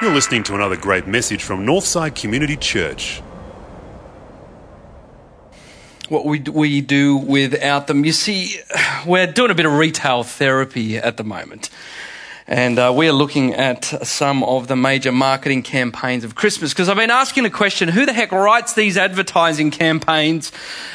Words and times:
You're 0.00 0.14
listening 0.14 0.42
to 0.44 0.54
another 0.54 0.76
great 0.76 1.06
message 1.06 1.42
from 1.44 1.64
Northside 1.66 2.20
Community 2.20 2.56
Church. 2.56 3.22
what 6.12 6.26
we, 6.26 6.40
we 6.40 6.80
do 6.80 7.16
without 7.16 7.86
them. 7.86 8.04
You 8.04 8.12
see, 8.12 8.58
we're 9.06 9.26
doing 9.26 9.50
a 9.50 9.54
bit 9.54 9.66
of 9.66 9.72
retail 9.72 10.22
therapy 10.22 10.98
at 10.98 11.16
the 11.16 11.24
moment. 11.24 11.70
And 12.52 12.78
uh, 12.78 12.92
we're 12.94 13.14
looking 13.14 13.54
at 13.54 13.82
some 14.06 14.44
of 14.44 14.68
the 14.68 14.76
major 14.76 15.10
marketing 15.10 15.62
campaigns 15.62 16.22
of 16.22 16.34
Christmas 16.34 16.74
because 16.74 16.90
I've 16.90 16.98
been 16.98 17.10
asking 17.10 17.44
the 17.44 17.50
question 17.50 17.88
who 17.88 18.04
the 18.04 18.12
heck 18.12 18.30
writes 18.30 18.74
these 18.74 18.98
advertising 18.98 19.70
campaigns 19.70 20.52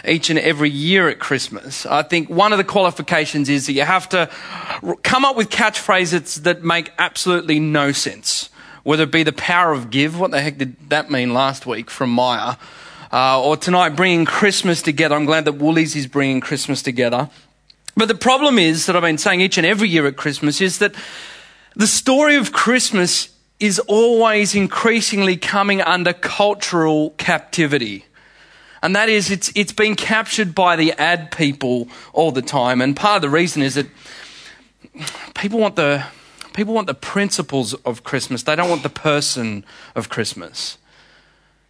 each 0.08 0.30
and 0.30 0.38
every 0.38 0.70
year 0.70 1.10
at 1.10 1.18
Christmas? 1.18 1.88
I 1.88 2.04
think 2.04 2.30
one 2.30 2.52
of 2.52 2.60
the 2.60 2.64
qualifications 2.64 3.50
is 3.50 3.66
that 3.66 3.74
you 3.74 3.82
have 3.82 4.08
to 4.10 4.30
come 5.02 5.26
up 5.26 5.36
with 5.36 5.50
catchphrases 5.50 6.44
that 6.44 6.64
make 6.64 6.92
absolutely 7.00 7.60
no 7.60 7.92
sense. 7.92 8.52
Whether 8.84 9.06
it 9.06 9.12
be 9.12 9.24
the 9.24 9.34
power 9.34 9.72
of 9.72 9.90
give, 9.90 10.20
what 10.20 10.30
the 10.30 10.42
heck 10.42 10.60
did 10.60 10.76
that 10.92 11.10
mean 11.10 11.34
last 11.34 11.66
week 11.66 11.90
from 11.90 12.12
Myer? 12.12 12.56
Uh, 13.12 13.42
or 13.42 13.58
tonight, 13.58 13.96
bringing 13.96 14.26
Christmas 14.26 14.84
together. 14.84 15.16
I'm 15.16 15.26
glad 15.26 15.46
that 15.46 15.54
Woolies 15.54 15.96
is 15.96 16.06
bringing 16.06 16.40
Christmas 16.40 16.84
together. 16.84 17.32
But 17.96 18.10
the 18.10 18.16
problem 18.16 18.60
is 18.60 18.86
that 18.86 18.96
I've 18.96 19.02
been 19.02 19.18
saying 19.18 19.42
each 19.42 19.58
and 19.58 19.66
every 19.66 19.90
year 19.90 20.06
at 20.06 20.18
Christmas 20.18 20.62
is 20.62 20.78
that 20.78 20.94
the 21.78 21.86
story 21.86 22.38
of 22.38 22.52
Christmas 22.52 23.30
is 23.60 23.78
always 23.78 24.56
increasingly 24.56 25.38
coming 25.38 25.80
under 25.80 26.12
cultural 26.12 27.12
captivity. 27.12 28.06
And 28.82 28.96
that 28.96 29.10
is, 29.10 29.30
it's, 29.30 29.52
it's 29.56 29.72
been 29.72 29.96
captured 29.96 30.56
by 30.56 30.76
the 30.76 30.94
ad 30.94 31.32
people 31.32 31.88
all 32.14 32.32
the 32.32 32.42
time. 32.42 32.82
And 32.82 32.96
part 32.96 33.18
of 33.18 33.22
the 33.22 33.30
reason 33.30 33.62
is 33.62 33.76
that 33.76 33.86
people 35.36 35.60
want 35.60 35.76
the, 35.76 36.04
people 36.54 36.74
want 36.74 36.88
the 36.88 36.96
principles 36.96 37.76
of 37.76 38.04
Christmas. 38.04 38.42
They 38.42 38.56
don't 38.56 38.70
want 38.72 38.82
the 38.82 38.90
person 38.90 39.64
of 39.96 40.10
Christmas. 40.10 40.80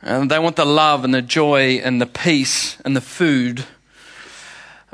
And 0.02 0.32
they 0.32 0.40
want 0.40 0.56
the 0.56 0.66
love 0.66 1.04
and 1.04 1.14
the 1.14 1.22
joy 1.22 1.82
and 1.84 2.00
the 2.00 2.06
peace 2.06 2.80
and 2.86 2.96
the 2.96 3.02
food. 3.02 3.66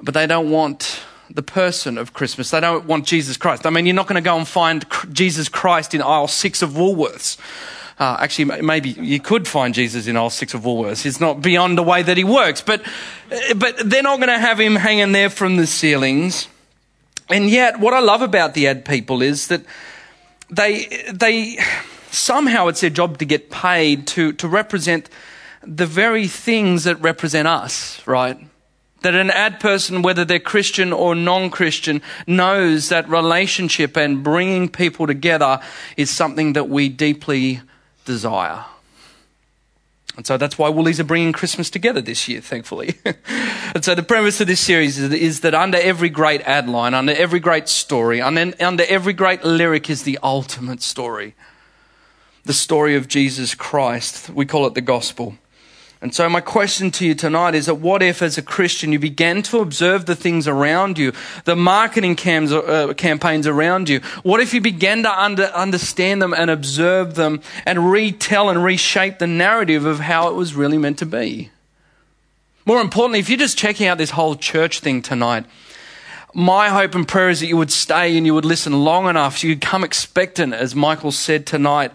But 0.01 0.15
they 0.15 0.25
don't 0.25 0.49
want 0.49 1.01
the 1.29 1.43
person 1.43 1.97
of 1.97 2.13
Christmas. 2.13 2.51
They 2.51 2.59
don't 2.59 2.85
want 2.85 3.05
Jesus 3.05 3.37
Christ. 3.37 3.65
I 3.65 3.69
mean, 3.69 3.85
you're 3.85 3.95
not 3.95 4.07
going 4.07 4.21
to 4.21 4.27
go 4.27 4.37
and 4.37 4.47
find 4.47 4.85
Jesus 5.11 5.49
Christ 5.49 5.93
in 5.93 6.01
aisle 6.01 6.27
six 6.27 6.61
of 6.61 6.71
Woolworths. 6.71 7.37
Uh, 7.99 8.17
actually, 8.19 8.61
maybe 8.61 8.89
you 8.89 9.19
could 9.19 9.47
find 9.47 9.73
Jesus 9.73 10.07
in 10.07 10.17
aisle 10.17 10.29
six 10.29 10.53
of 10.53 10.61
Woolworths. 10.61 11.05
It's 11.05 11.19
not 11.19 11.41
beyond 11.41 11.77
the 11.77 11.83
way 11.83 12.01
that 12.01 12.17
he 12.17 12.23
works, 12.23 12.61
but 12.61 12.81
but 13.55 13.77
they're 13.89 14.03
not 14.03 14.17
going 14.17 14.29
to 14.29 14.39
have 14.39 14.59
him 14.59 14.75
hanging 14.75 15.11
there 15.11 15.29
from 15.29 15.57
the 15.57 15.67
ceilings. 15.67 16.47
And 17.29 17.49
yet, 17.49 17.79
what 17.79 17.93
I 17.93 17.99
love 17.99 18.21
about 18.21 18.53
the 18.53 18.67
ad 18.67 18.83
people 18.83 19.21
is 19.21 19.47
that 19.47 19.61
they 20.49 21.03
they 21.11 21.57
somehow 22.11 22.67
it's 22.67 22.81
their 22.81 22.89
job 22.89 23.19
to 23.19 23.25
get 23.25 23.49
paid 23.49 24.07
to 24.07 24.33
to 24.33 24.47
represent 24.47 25.09
the 25.61 25.85
very 25.85 26.27
things 26.27 26.83
that 26.83 26.99
represent 27.01 27.47
us, 27.47 28.05
right? 28.05 28.37
That 29.03 29.15
an 29.15 29.29
ad 29.29 29.59
person, 29.59 30.01
whether 30.01 30.25
they're 30.25 30.39
Christian 30.39 30.91
or 30.91 31.15
non 31.15 31.49
Christian, 31.49 32.01
knows 32.25 32.89
that 32.89 33.07
relationship 33.07 33.95
and 33.95 34.23
bringing 34.23 34.67
people 34.67 35.07
together 35.07 35.59
is 35.95 36.09
something 36.09 36.53
that 36.53 36.69
we 36.69 36.89
deeply 36.89 37.61
desire. 38.05 38.65
And 40.15 40.27
so 40.27 40.37
that's 40.37 40.59
why 40.59 40.69
Woolies 40.69 40.99
are 40.99 41.05
bringing 41.05 41.33
Christmas 41.33 41.71
together 41.71 41.99
this 41.99 42.27
year, 42.27 42.39
thankfully. 42.39 42.95
and 43.73 43.83
so 43.83 43.95
the 43.95 44.03
premise 44.03 44.39
of 44.41 44.47
this 44.47 44.59
series 44.59 44.99
is, 44.99 45.11
is, 45.11 45.39
that 45.39 45.55
under 45.55 45.79
every 45.79 46.09
great 46.09 46.41
ad 46.41 46.69
line, 46.69 46.93
under 46.93 47.13
every 47.13 47.39
great 47.39 47.67
story, 47.67 48.21
under, 48.21 48.53
under 48.59 48.83
every 48.87 49.13
great 49.13 49.43
lyric 49.43 49.89
is 49.89 50.03
the 50.03 50.19
ultimate 50.21 50.83
story. 50.83 51.33
The 52.45 52.53
story 52.53 52.95
of 52.95 53.07
Jesus 53.07 53.55
Christ. 53.55 54.29
We 54.29 54.45
call 54.45 54.67
it 54.67 54.75
the 54.75 54.81
gospel. 54.81 55.35
And 56.03 56.13
so, 56.13 56.27
my 56.27 56.41
question 56.41 56.91
to 56.91 57.05
you 57.05 57.15
tonight 57.15 57.55
is 57.55 57.67
that 57.67 57.75
what 57.75 58.03
if, 58.03 58.21
as 58.21 58.37
a 58.37 58.41
Christian, 58.41 58.91
you 58.91 58.99
began 58.99 59.41
to 59.43 59.59
observe 59.59 60.05
the 60.05 60.17
things 60.17 60.49
around 60.49 60.97
you, 60.97 61.13
the 61.45 61.55
marketing 61.55 62.17
cams, 62.17 62.51
uh, 62.51 62.93
campaigns 62.97 63.47
around 63.47 63.87
you? 63.87 64.01
What 64.21 64.41
if 64.41 64.53
you 64.53 64.59
began 64.59 65.03
to 65.03 65.09
under, 65.09 65.43
understand 65.43 66.21
them 66.21 66.33
and 66.33 66.51
observe 66.51 67.15
them 67.15 67.39
and 67.65 67.89
retell 67.89 68.49
and 68.49 68.61
reshape 68.61 69.19
the 69.19 69.27
narrative 69.27 69.85
of 69.85 70.01
how 70.01 70.27
it 70.27 70.35
was 70.35 70.55
really 70.55 70.77
meant 70.77 70.99
to 70.99 71.05
be? 71.05 71.51
More 72.65 72.81
importantly, 72.81 73.19
if 73.19 73.29
you're 73.29 73.37
just 73.37 73.57
checking 73.57 73.87
out 73.87 73.97
this 73.97 74.11
whole 74.11 74.35
church 74.35 74.81
thing 74.81 75.01
tonight, 75.01 75.45
my 76.33 76.67
hope 76.67 76.95
and 76.95 77.07
prayer 77.07 77.29
is 77.29 77.39
that 77.39 77.47
you 77.47 77.55
would 77.55 77.71
stay 77.71 78.17
and 78.17 78.25
you 78.25 78.33
would 78.33 78.43
listen 78.43 78.73
long 78.73 79.07
enough 79.07 79.37
so 79.37 79.47
you'd 79.47 79.61
come 79.61 79.85
expectant, 79.85 80.53
as 80.53 80.75
Michael 80.75 81.13
said 81.13 81.45
tonight 81.45 81.93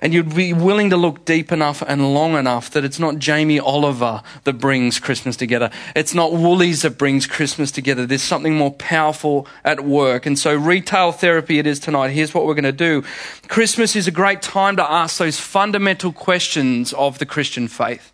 and 0.00 0.12
you'd 0.12 0.34
be 0.34 0.52
willing 0.52 0.90
to 0.90 0.96
look 0.96 1.24
deep 1.24 1.52
enough 1.52 1.82
and 1.82 2.14
long 2.14 2.34
enough 2.34 2.70
that 2.70 2.84
it's 2.84 2.98
not 2.98 3.18
Jamie 3.18 3.60
Oliver 3.60 4.22
that 4.44 4.54
brings 4.54 4.98
Christmas 4.98 5.36
together. 5.36 5.70
It's 5.94 6.14
not 6.14 6.32
Woolies 6.32 6.82
that 6.82 6.98
brings 6.98 7.26
Christmas 7.26 7.70
together. 7.70 8.06
There's 8.06 8.22
something 8.22 8.56
more 8.56 8.72
powerful 8.72 9.46
at 9.64 9.84
work. 9.84 10.26
And 10.26 10.38
so 10.38 10.54
retail 10.54 11.12
therapy 11.12 11.58
it 11.58 11.66
is 11.66 11.80
tonight. 11.80 12.10
Here's 12.10 12.34
what 12.34 12.46
we're 12.46 12.54
going 12.54 12.64
to 12.64 12.72
do. 12.72 13.02
Christmas 13.48 13.96
is 13.96 14.06
a 14.06 14.12
great 14.12 14.42
time 14.42 14.76
to 14.76 14.90
ask 14.90 15.18
those 15.18 15.38
fundamental 15.38 16.12
questions 16.12 16.92
of 16.92 17.18
the 17.18 17.26
Christian 17.26 17.68
faith. 17.68 18.12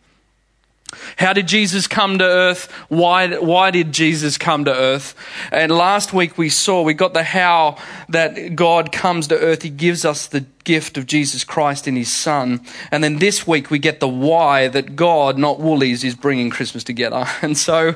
How 1.16 1.32
did 1.32 1.48
Jesus 1.48 1.86
come 1.86 2.18
to 2.18 2.24
earth? 2.24 2.70
Why, 2.88 3.36
why 3.38 3.70
did 3.70 3.92
Jesus 3.92 4.38
come 4.38 4.64
to 4.66 4.74
earth? 4.74 5.14
And 5.50 5.72
last 5.72 6.12
week 6.12 6.38
we 6.38 6.48
saw, 6.48 6.82
we 6.82 6.94
got 6.94 7.14
the 7.14 7.22
how 7.22 7.78
that 8.08 8.54
God 8.54 8.92
comes 8.92 9.28
to 9.28 9.38
earth. 9.38 9.62
He 9.62 9.70
gives 9.70 10.04
us 10.04 10.26
the 10.26 10.44
gift 10.64 10.98
of 10.98 11.06
Jesus 11.06 11.44
Christ 11.44 11.86
in 11.86 11.96
His 11.96 12.10
Son. 12.10 12.60
And 12.90 13.04
then 13.04 13.18
this 13.18 13.46
week 13.46 13.70
we 13.70 13.78
get 13.78 14.00
the 14.00 14.08
why 14.08 14.68
that 14.68 14.96
God, 14.96 15.38
not 15.38 15.60
Woolies, 15.60 16.02
is 16.04 16.14
bringing 16.14 16.50
Christmas 16.50 16.84
together. 16.84 17.26
And 17.44 17.58
so 17.58 17.94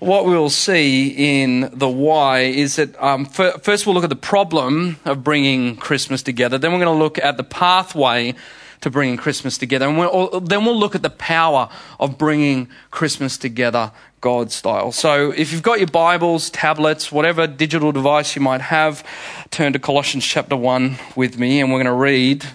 what 0.00 0.26
we'll 0.26 0.50
see 0.50 1.40
in 1.40 1.70
the 1.72 1.88
why 1.88 2.40
is 2.40 2.76
that 2.76 3.00
um, 3.02 3.24
first 3.24 3.86
we'll 3.86 3.94
look 3.94 4.04
at 4.04 4.10
the 4.10 4.16
problem 4.16 4.98
of 5.06 5.24
bringing 5.24 5.76
Christmas 5.76 6.22
together. 6.22 6.58
Then 6.58 6.72
we're 6.72 6.84
going 6.84 6.94
to 6.94 7.02
look 7.02 7.18
at 7.18 7.38
the 7.38 7.44
pathway 7.44 8.34
to 8.82 8.90
bringing 8.90 9.16
Christmas 9.16 9.56
together. 9.56 9.88
And 9.88 9.96
we'll, 9.96 10.40
then 10.40 10.64
we'll 10.64 10.78
look 10.78 10.94
at 10.94 11.02
the 11.02 11.10
power 11.10 11.70
of 11.98 12.18
bringing 12.18 12.68
Christmas 12.90 13.38
together 13.38 13.92
God 14.22 14.52
style. 14.52 14.92
So 14.92 15.32
if 15.32 15.52
you've 15.52 15.64
got 15.64 15.80
your 15.80 15.88
Bibles, 15.88 16.48
tablets, 16.48 17.10
whatever 17.10 17.48
digital 17.48 17.90
device 17.90 18.36
you 18.36 18.40
might 18.40 18.60
have, 18.60 19.04
turn 19.50 19.72
to 19.72 19.80
Colossians 19.80 20.24
chapter 20.24 20.56
1 20.56 20.96
with 21.16 21.40
me, 21.40 21.60
and 21.60 21.72
we're 21.72 21.82
going 21.82 21.86
to 21.86 21.92
read 21.92 22.46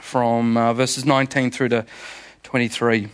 from 0.00 0.56
uh, 0.56 0.72
verses 0.72 1.04
19 1.04 1.50
through 1.50 1.68
to 1.68 1.84
23. 2.44 3.08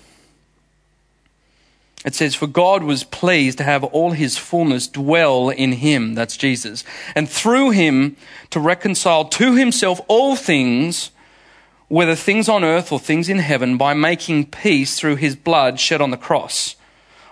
It 2.04 2.14
says, 2.14 2.36
For 2.36 2.46
God 2.46 2.84
was 2.84 3.02
pleased 3.02 3.58
to 3.58 3.64
have 3.64 3.82
all 3.82 4.12
his 4.12 4.38
fullness 4.38 4.86
dwell 4.86 5.50
in 5.50 5.72
him, 5.72 6.14
that's 6.14 6.36
Jesus, 6.36 6.84
and 7.16 7.28
through 7.28 7.70
him 7.70 8.16
to 8.50 8.60
reconcile 8.60 9.24
to 9.24 9.56
himself 9.56 10.00
all 10.06 10.36
things 10.36 11.10
whether 11.88 12.14
things 12.14 12.48
on 12.48 12.62
earth 12.62 12.92
or 12.92 13.00
things 13.00 13.28
in 13.28 13.38
heaven, 13.38 13.76
by 13.76 13.94
making 13.94 14.46
peace 14.46 14.98
through 14.98 15.16
his 15.16 15.34
blood 15.34 15.80
shed 15.80 16.00
on 16.00 16.12
the 16.12 16.16
cross. 16.16 16.76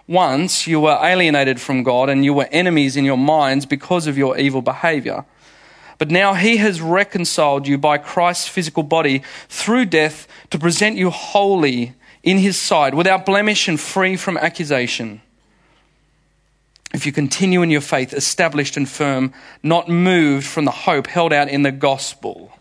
Once 0.07 0.67
you 0.67 0.81
were 0.81 0.99
alienated 1.03 1.61
from 1.61 1.83
God 1.83 2.09
and 2.09 2.25
you 2.25 2.35
were 2.35 2.49
enemies 2.51 2.97
in 2.97 3.05
your 3.05 3.17
minds 3.17 3.67
because 3.67 4.07
of 4.07 4.19
your 4.19 4.37
evil 4.37 4.63
behavior. 4.63 5.25
But 5.99 6.11
now 6.11 6.35
he 6.35 6.57
has 6.57 6.81
reconciled 6.81 7.67
you 7.67 7.79
by 7.79 7.99
Christ's 7.99 8.49
physical 8.49 8.83
body 8.83 9.23
through 9.49 9.87
death 9.87 10.27
to 10.51 10.59
present 10.59 10.97
you 10.97 11.11
holy 11.11 11.95
in 12.23 12.39
his 12.39 12.57
sight, 12.57 12.95
without 12.95 13.27
blemish 13.27 13.67
and 13.67 13.81
free 13.81 14.17
from 14.17 14.37
accusation. 14.37 15.21
If 16.95 17.05
you 17.05 17.13
continue 17.13 17.63
in 17.63 17.71
your 17.71 17.81
faith, 17.81 18.13
established 18.13 18.77
and 18.77 18.89
firm, 18.89 19.33
not 19.63 19.89
moved 19.89 20.47
from 20.47 20.65
the 20.65 20.71
hope 20.71 21.09
held 21.09 21.33
out 21.33 21.49
in 21.49 21.63
the 21.63 21.73
gospel 21.73 22.53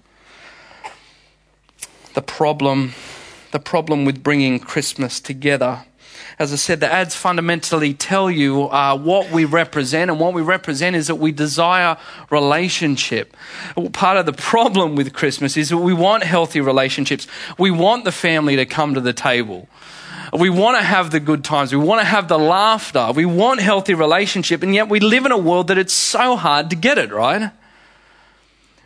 the 2.13 2.21
problem, 2.21 2.93
the 3.51 3.59
problem 3.59 4.05
with 4.05 4.21
bringing 4.23 4.59
Christmas 4.59 5.19
together. 5.19 5.85
As 6.41 6.51
I 6.51 6.55
said, 6.55 6.79
the 6.79 6.91
ads 6.91 7.15
fundamentally 7.15 7.93
tell 7.93 8.31
you 8.31 8.63
uh, 8.63 8.97
what 8.97 9.29
we 9.29 9.45
represent, 9.45 10.09
and 10.09 10.19
what 10.19 10.33
we 10.33 10.41
represent 10.41 10.95
is 10.95 11.05
that 11.05 11.17
we 11.17 11.31
desire 11.31 11.97
relationship. 12.31 13.37
Part 13.93 14.17
of 14.17 14.25
the 14.25 14.33
problem 14.33 14.95
with 14.95 15.13
Christmas 15.13 15.55
is 15.55 15.69
that 15.69 15.77
we 15.77 15.93
want 15.93 16.23
healthy 16.23 16.59
relationships. 16.59 17.27
We 17.59 17.69
want 17.69 18.05
the 18.05 18.11
family 18.11 18.55
to 18.55 18.65
come 18.65 18.95
to 18.95 19.01
the 19.01 19.13
table. 19.13 19.69
We 20.33 20.49
want 20.49 20.79
to 20.79 20.83
have 20.83 21.11
the 21.11 21.19
good 21.19 21.43
times. 21.43 21.75
We 21.75 21.77
want 21.77 22.01
to 22.01 22.07
have 22.07 22.27
the 22.27 22.39
laughter. 22.39 23.11
We 23.13 23.25
want 23.25 23.59
healthy 23.59 23.93
relationship, 23.93 24.63
and 24.63 24.73
yet 24.73 24.89
we 24.89 24.99
live 24.99 25.27
in 25.27 25.31
a 25.31 25.37
world 25.37 25.67
that 25.67 25.77
it's 25.77 25.93
so 25.93 26.35
hard 26.35 26.71
to 26.71 26.75
get 26.75 26.97
it, 26.97 27.11
right? 27.11 27.51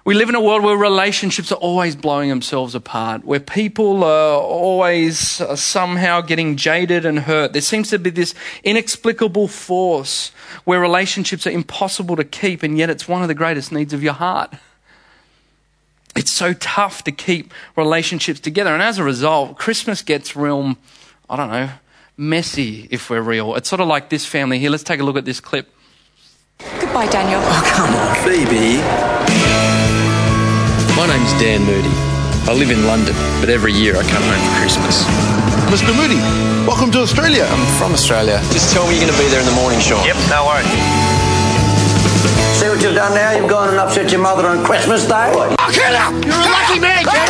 We 0.05 0.13
live 0.13 0.29
in 0.29 0.35
a 0.35 0.41
world 0.41 0.61
where 0.61 0.77
relationships 0.77 1.51
are 1.51 1.55
always 1.55 1.95
blowing 1.95 2.29
themselves 2.29 2.75
apart, 2.75 3.25
where 3.25 3.39
people 3.39 4.03
are 4.03 4.39
always 4.39 5.41
uh, 5.41 5.55
somehow 5.55 6.21
getting 6.21 6.57
jaded 6.57 7.07
and 7.07 7.17
hurt. 7.17 7.53
There 7.53 7.61
seems 7.63 7.89
to 7.89 7.97
be 7.97 8.11
this 8.11 8.35
inexplicable 8.63 9.47
force 9.47 10.29
where 10.63 10.79
relationships 10.79 11.47
are 11.47 11.49
impossible 11.49 12.15
to 12.17 12.23
keep, 12.23 12.61
and 12.61 12.77
yet 12.77 12.91
it's 12.91 13.07
one 13.07 13.23
of 13.23 13.27
the 13.27 13.33
greatest 13.33 13.71
needs 13.71 13.93
of 13.93 14.03
your 14.03 14.13
heart. 14.13 14.53
It's 16.15 16.31
so 16.31 16.53
tough 16.53 17.03
to 17.05 17.11
keep 17.11 17.51
relationships 17.75 18.39
together, 18.39 18.71
and 18.75 18.83
as 18.83 18.99
a 18.99 19.03
result, 19.03 19.57
Christmas 19.57 20.03
gets 20.03 20.35
real, 20.35 20.75
I 21.27 21.35
don't 21.35 21.49
know, 21.49 21.71
messy 22.15 22.87
if 22.91 23.09
we're 23.09 23.23
real. 23.23 23.55
It's 23.55 23.67
sort 23.67 23.81
of 23.81 23.87
like 23.87 24.09
this 24.09 24.23
family 24.23 24.59
here. 24.59 24.69
Let's 24.69 24.83
take 24.83 24.99
a 24.99 25.03
look 25.03 25.17
at 25.17 25.25
this 25.25 25.39
clip. 25.39 25.73
Goodbye, 26.79 27.07
Daniel. 27.07 27.41
Oh, 27.43 27.63
come 27.73 27.95
on, 27.95 28.15
Phoebe. 28.23 29.74
My 30.95 31.07
name's 31.07 31.35
Dan 31.35 31.67
Moody. 31.67 31.91
I 32.47 32.55
live 32.55 32.71
in 32.71 32.87
London, 32.87 33.15
but 33.43 33.49
every 33.51 33.73
year 33.73 33.99
I 33.99 34.03
come 34.07 34.23
home 34.23 34.39
for 34.39 34.55
Christmas. 34.63 35.03
Mr. 35.67 35.91
Moody, 35.91 36.15
welcome 36.63 36.87
to 36.95 37.03
Australia. 37.03 37.43
I'm 37.51 37.67
from 37.75 37.91
Australia. 37.91 38.39
Just 38.55 38.71
tell 38.71 38.87
me 38.87 38.95
you're 38.95 39.03
going 39.03 39.11
to 39.11 39.19
be 39.19 39.27
there 39.27 39.43
in 39.43 39.45
the 39.45 39.57
morning, 39.59 39.83
Sean. 39.83 39.99
Yep, 40.07 40.15
no 40.31 40.47
worries. 40.47 40.71
See 42.55 42.71
what 42.71 42.79
you've 42.79 42.95
done 42.95 43.11
now? 43.11 43.35
You've 43.35 43.51
gone 43.51 43.75
and 43.75 43.77
upset 43.77 44.07
your 44.07 44.23
mother 44.23 44.47
on 44.47 44.63
Christmas 44.63 45.03
Day? 45.03 45.35
You're 45.35 45.91
a 45.91 46.47
lucky 46.47 46.79
man, 46.79 47.03
Jack. 47.03 47.27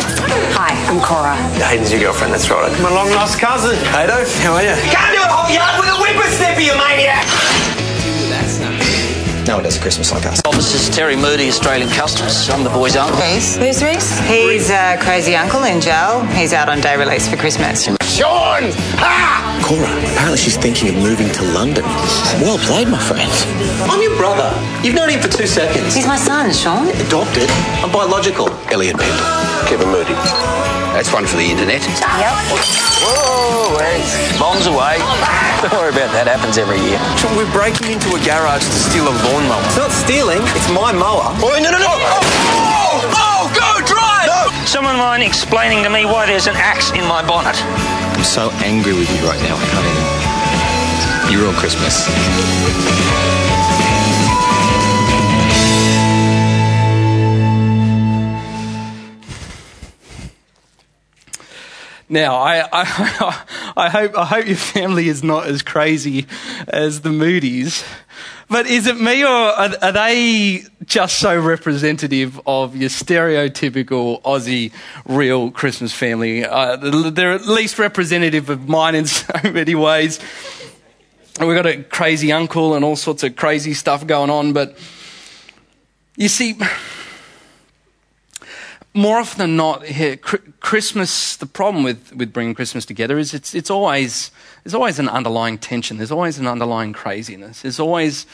Hi, 0.54 0.70
I'm 0.86 1.02
Cora. 1.02 1.34
Hayden's 1.66 1.90
your 1.90 1.98
girlfriend, 2.06 2.32
that's 2.32 2.46
right. 2.48 2.70
My 2.78 2.94
long 2.94 3.10
lost 3.18 3.42
cousin. 3.42 3.74
Haydo, 3.90 4.22
how 4.46 4.54
are 4.54 4.62
you? 4.62 4.78
Can't 4.94 5.10
do 5.10 5.18
a 5.18 5.26
whole 5.26 5.50
yard 5.50 5.74
with 5.82 5.90
a 5.90 5.98
whipper 5.98 6.30
snipper, 6.38 6.62
you 6.62 6.78
maniac! 6.78 7.26
No 9.46 9.54
one 9.54 9.62
does 9.62 9.76
a 9.76 9.80
Christmas 9.80 10.10
like 10.10 10.26
us. 10.26 10.42
This 10.42 10.74
is 10.74 10.94
Terry 10.94 11.14
Moody, 11.14 11.46
Australian 11.48 11.88
Customs. 11.88 12.48
I'm 12.50 12.64
the 12.64 12.70
boy's 12.70 12.96
uncle. 12.96 13.20
Reese. 13.20 13.56
Who's 13.56 13.80
Reese? 13.80 14.18
He's 14.26 14.70
a 14.70 14.96
crazy 15.00 15.36
uncle 15.36 15.62
in 15.62 15.80
jail. 15.80 16.24
He's 16.34 16.52
out 16.52 16.68
on 16.68 16.80
day 16.80 16.96
release 16.96 17.28
for 17.28 17.36
Christmas. 17.36 17.84
Sean! 17.84 18.72
Ha! 18.98 19.62
Cora, 19.64 19.86
apparently 19.86 20.38
she's 20.38 20.56
thinking 20.56 20.88
of 20.88 20.96
moving 20.96 21.28
to 21.30 21.42
London. 21.52 21.84
Well 22.42 22.58
played, 22.58 22.88
my 22.88 22.98
friend. 22.98 23.30
I'm 23.88 24.02
your 24.02 24.16
brother. 24.16 24.50
You've 24.82 24.96
known 24.96 25.10
him 25.10 25.20
for 25.20 25.28
two 25.28 25.46
seconds. 25.46 25.94
He's 25.94 26.06
my 26.06 26.16
son, 26.16 26.52
Sean. 26.52 26.88
Adopted. 27.06 27.48
I'm 27.84 27.92
biological. 27.92 28.50
Elliot 28.72 28.98
Bender. 28.98 29.22
Kevin 29.68 29.88
Moody. 29.88 30.75
That's 30.96 31.12
one 31.12 31.26
for 31.28 31.36
the 31.36 31.44
internet. 31.44 31.84
Yep. 31.84 32.32
Whoa, 33.04 33.76
hey. 33.76 34.00
Bombs 34.40 34.64
away. 34.64 34.96
Don't 35.60 35.76
worry 35.76 35.92
about 35.92 36.08
that, 36.16 36.24
happens 36.24 36.56
every 36.56 36.80
year. 36.80 36.96
We're 37.36 37.44
breaking 37.52 37.92
into 37.92 38.16
a 38.16 38.20
garage 38.24 38.64
to 38.64 38.80
steal 38.88 39.04
a 39.04 39.12
lawnmower. 39.28 39.60
It's 39.68 39.76
not 39.76 39.92
stealing, 39.92 40.40
it's 40.56 40.72
my 40.72 40.96
mower. 40.96 41.36
Oh, 41.44 41.52
no, 41.60 41.68
no, 41.68 41.76
no! 41.76 41.84
Oh, 41.84 43.12
oh, 43.12 43.12
oh, 43.12 43.44
go 43.52 43.84
drive! 43.84 44.24
No. 44.24 44.48
Someone 44.64 44.96
mind 44.96 45.20
explaining 45.20 45.84
to 45.84 45.92
me 45.92 46.08
why 46.08 46.24
there's 46.24 46.48
an 46.48 46.56
axe 46.56 46.88
in 46.96 47.04
my 47.04 47.20
bonnet? 47.20 47.60
I'm 48.16 48.24
so 48.24 48.48
angry 48.64 48.96
with 48.96 49.12
you 49.12 49.20
right 49.28 49.42
now, 49.44 49.52
I 49.52 49.66
can't 49.68 49.84
even. 49.84 51.28
You 51.28 51.44
ruined 51.44 51.60
Christmas. 51.60 52.08
Now, 62.08 62.36
I, 62.36 62.60
I, 62.60 63.44
I, 63.76 63.88
hope, 63.88 64.16
I 64.16 64.24
hope 64.24 64.46
your 64.46 64.56
family 64.56 65.08
is 65.08 65.24
not 65.24 65.46
as 65.46 65.62
crazy 65.62 66.26
as 66.68 67.00
the 67.00 67.10
Moody's. 67.10 67.84
But 68.48 68.66
is 68.66 68.86
it 68.86 69.00
me 69.00 69.24
or 69.24 69.28
are, 69.28 69.70
are 69.82 69.92
they 69.92 70.62
just 70.84 71.18
so 71.18 71.38
representative 71.40 72.40
of 72.46 72.76
your 72.76 72.90
stereotypical 72.90 74.22
Aussie 74.22 74.72
real 75.04 75.50
Christmas 75.50 75.92
family? 75.92 76.44
Uh, 76.44 76.76
they're 76.76 77.32
at 77.32 77.46
least 77.46 77.78
representative 77.80 78.48
of 78.50 78.68
mine 78.68 78.94
in 78.94 79.06
so 79.06 79.32
many 79.44 79.74
ways. 79.74 80.20
We've 81.40 81.56
got 81.56 81.66
a 81.66 81.82
crazy 81.82 82.30
uncle 82.30 82.74
and 82.74 82.84
all 82.84 82.96
sorts 82.96 83.24
of 83.24 83.34
crazy 83.34 83.74
stuff 83.74 84.06
going 84.06 84.30
on, 84.30 84.52
but 84.52 84.78
you 86.16 86.28
see, 86.28 86.56
more 88.96 89.18
often 89.18 89.38
than 89.38 89.56
not, 89.56 89.84
here, 89.84 90.16
Christmas, 90.16 91.36
the 91.36 91.46
problem 91.46 91.84
with, 91.84 92.14
with 92.14 92.32
bringing 92.32 92.54
Christmas 92.54 92.86
together 92.86 93.18
is 93.18 93.34
it's, 93.34 93.54
it's 93.54 93.70
always, 93.70 94.30
there's 94.64 94.74
always 94.74 94.98
an 94.98 95.08
underlying 95.08 95.58
tension. 95.58 95.98
There's 95.98 96.10
always 96.10 96.38
an 96.38 96.46
underlying 96.46 96.94
craziness. 96.94 97.60
There's 97.60 97.78
always 97.78 98.26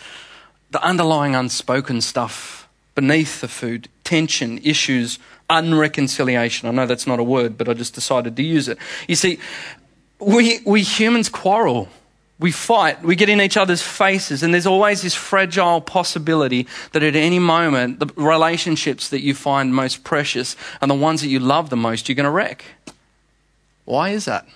the 0.70 0.80
underlying 0.82 1.34
unspoken 1.34 2.00
stuff 2.00 2.68
beneath 2.94 3.40
the 3.40 3.48
food, 3.48 3.88
tension, 4.04 4.58
issues, 4.58 5.18
unreconciliation. 5.50 6.68
I 6.68 6.70
know 6.70 6.86
that's 6.86 7.08
not 7.08 7.18
a 7.18 7.24
word, 7.24 7.58
but 7.58 7.68
I 7.68 7.74
just 7.74 7.94
decided 7.94 8.36
to 8.36 8.42
use 8.42 8.68
it. 8.68 8.78
You 9.08 9.16
see, 9.16 9.40
we, 10.20 10.60
we 10.64 10.82
humans 10.82 11.28
quarrel. 11.28 11.88
We 12.42 12.50
fight, 12.50 13.02
we 13.02 13.14
get 13.14 13.28
in 13.28 13.40
each 13.40 13.56
other's 13.56 13.82
faces, 13.82 14.42
and 14.42 14.52
there's 14.52 14.66
always 14.66 15.02
this 15.02 15.14
fragile 15.14 15.80
possibility 15.80 16.66
that 16.90 17.02
at 17.02 17.14
any 17.14 17.38
moment, 17.38 18.00
the 18.00 18.06
relationships 18.16 19.08
that 19.10 19.22
you 19.22 19.32
find 19.32 19.74
most 19.74 20.02
precious 20.02 20.56
and 20.80 20.90
the 20.90 20.94
ones 20.96 21.22
that 21.22 21.28
you 21.28 21.38
love 21.38 21.70
the 21.70 21.76
most, 21.76 22.08
you're 22.08 22.16
going 22.16 22.24
to 22.24 22.30
wreck. 22.30 22.64
Why 23.84 24.10
is 24.10 24.24
that? 24.24 24.46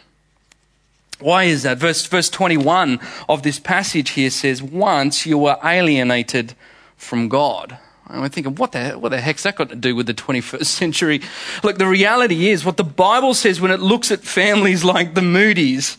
Why 1.21 1.45
is 1.45 1.63
that? 1.63 1.79
Verse, 1.79 2.05
verse 2.07 2.29
21 2.29 3.01
of 3.29 3.43
this 3.43 3.59
passage 3.59 4.11
here 4.11 4.31
says, 4.31 4.63
Once 4.63 5.25
you 5.25 5.39
were 5.39 5.57
alienated 5.65 6.55
from 6.97 7.29
God. 7.29 7.79
And 8.09 8.21
we're 8.21 8.29
thinking, 8.29 8.55
what 8.55 8.73
the, 8.73 8.93
what 8.93 9.09
the 9.09 9.21
heck's 9.21 9.43
that 9.43 9.57
got 9.57 9.69
to 9.71 9.77
do 9.77 9.97
with 9.97 10.07
the 10.07 10.15
21st 10.15 10.65
century? 10.67 11.23
Look, 11.63 11.79
the 11.79 11.87
reality 11.87 12.49
is 12.49 12.65
what 12.65 12.77
the 12.77 12.85
Bible 12.85 13.35
says 13.35 13.61
when 13.61 13.71
it 13.71 13.81
looks 13.81 14.11
at 14.11 14.21
families 14.21 14.85
like 14.85 15.15
the 15.15 15.23
Moody's 15.23 15.97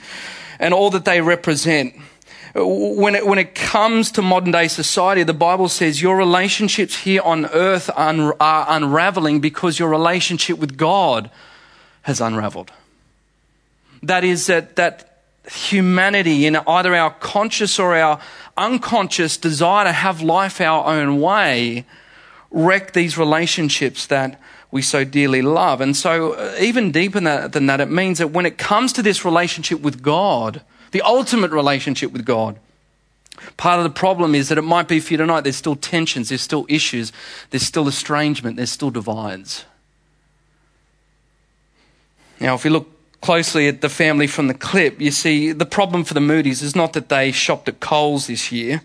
and 0.59 0.73
all 0.73 0.89
that 0.91 1.05
they 1.05 1.21
represent. 1.21 1.95
When 2.55 3.13
it, 3.13 3.25
when 3.27 3.37
it 3.37 3.53
comes 3.53 4.11
to 4.11 4.21
modern 4.21 4.51
day 4.51 4.67
society, 4.67 5.23
the 5.23 5.33
Bible 5.33 5.69
says 5.69 6.01
your 6.01 6.17
relationships 6.17 6.99
here 6.99 7.21
on 7.21 7.45
earth 7.47 7.89
are, 7.95 8.65
unraveling 8.69 9.39
because 9.39 9.77
your 9.77 9.89
relationship 9.89 10.57
with 10.57 10.77
God 10.77 11.29
has 12.03 12.19
unraveled. 12.19 12.71
That 14.01 14.23
is 14.23 14.47
that, 14.47 14.75
that 14.75 15.23
humanity 15.51 16.45
in 16.45 16.55
either 16.55 16.95
our 16.95 17.11
conscious 17.11 17.79
or 17.79 17.95
our 17.95 18.19
unconscious 18.55 19.37
desire 19.37 19.85
to 19.85 19.91
have 19.91 20.21
life 20.21 20.59
our 20.59 20.85
own 20.85 21.21
way 21.21 21.85
wreck 22.49 22.93
these 22.93 23.17
relationships 23.17 24.07
that 24.07 24.39
we 24.71 24.81
so 24.81 25.03
dearly 25.03 25.41
love. 25.41 25.81
And 25.81 25.95
so, 25.95 26.33
uh, 26.33 26.55
even 26.59 26.91
deeper 26.91 27.19
than 27.19 27.65
that, 27.67 27.81
it 27.81 27.89
means 27.89 28.17
that 28.17 28.31
when 28.31 28.45
it 28.45 28.57
comes 28.57 28.93
to 28.93 29.01
this 29.01 29.23
relationship 29.23 29.81
with 29.81 30.01
God, 30.01 30.61
the 30.91 31.01
ultimate 31.01 31.51
relationship 31.51 32.11
with 32.11 32.25
God, 32.25 32.59
part 33.55 33.79
of 33.79 33.83
the 33.83 33.89
problem 33.89 34.35
is 34.35 34.49
that 34.49 34.57
it 34.57 34.63
might 34.63 34.87
be 34.87 34.99
for 34.99 35.13
you 35.13 35.17
tonight, 35.17 35.41
there's 35.41 35.55
still 35.55 35.75
tensions, 35.75 36.29
there's 36.29 36.41
still 36.41 36.65
issues, 36.69 37.11
there's 37.49 37.63
still 37.63 37.87
estrangement, 37.87 38.57
there's 38.57 38.71
still 38.71 38.89
divides. 38.89 39.65
Now, 42.39 42.55
if 42.55 42.65
you 42.65 42.71
look 42.71 42.91
closely 43.21 43.67
at 43.67 43.81
the 43.81 43.89
family 43.89 44.27
from 44.27 44.47
the 44.47 44.53
clip, 44.53 45.01
you 45.01 45.11
see 45.11 45.51
the 45.51 45.65
problem 45.65 46.03
for 46.03 46.13
the 46.13 46.21
Moody's 46.21 46.61
is 46.61 46.75
not 46.75 46.93
that 46.93 47.09
they 47.09 47.31
shopped 47.31 47.67
at 47.67 47.79
Coles 47.79 48.27
this 48.27 48.51
year. 48.51 48.81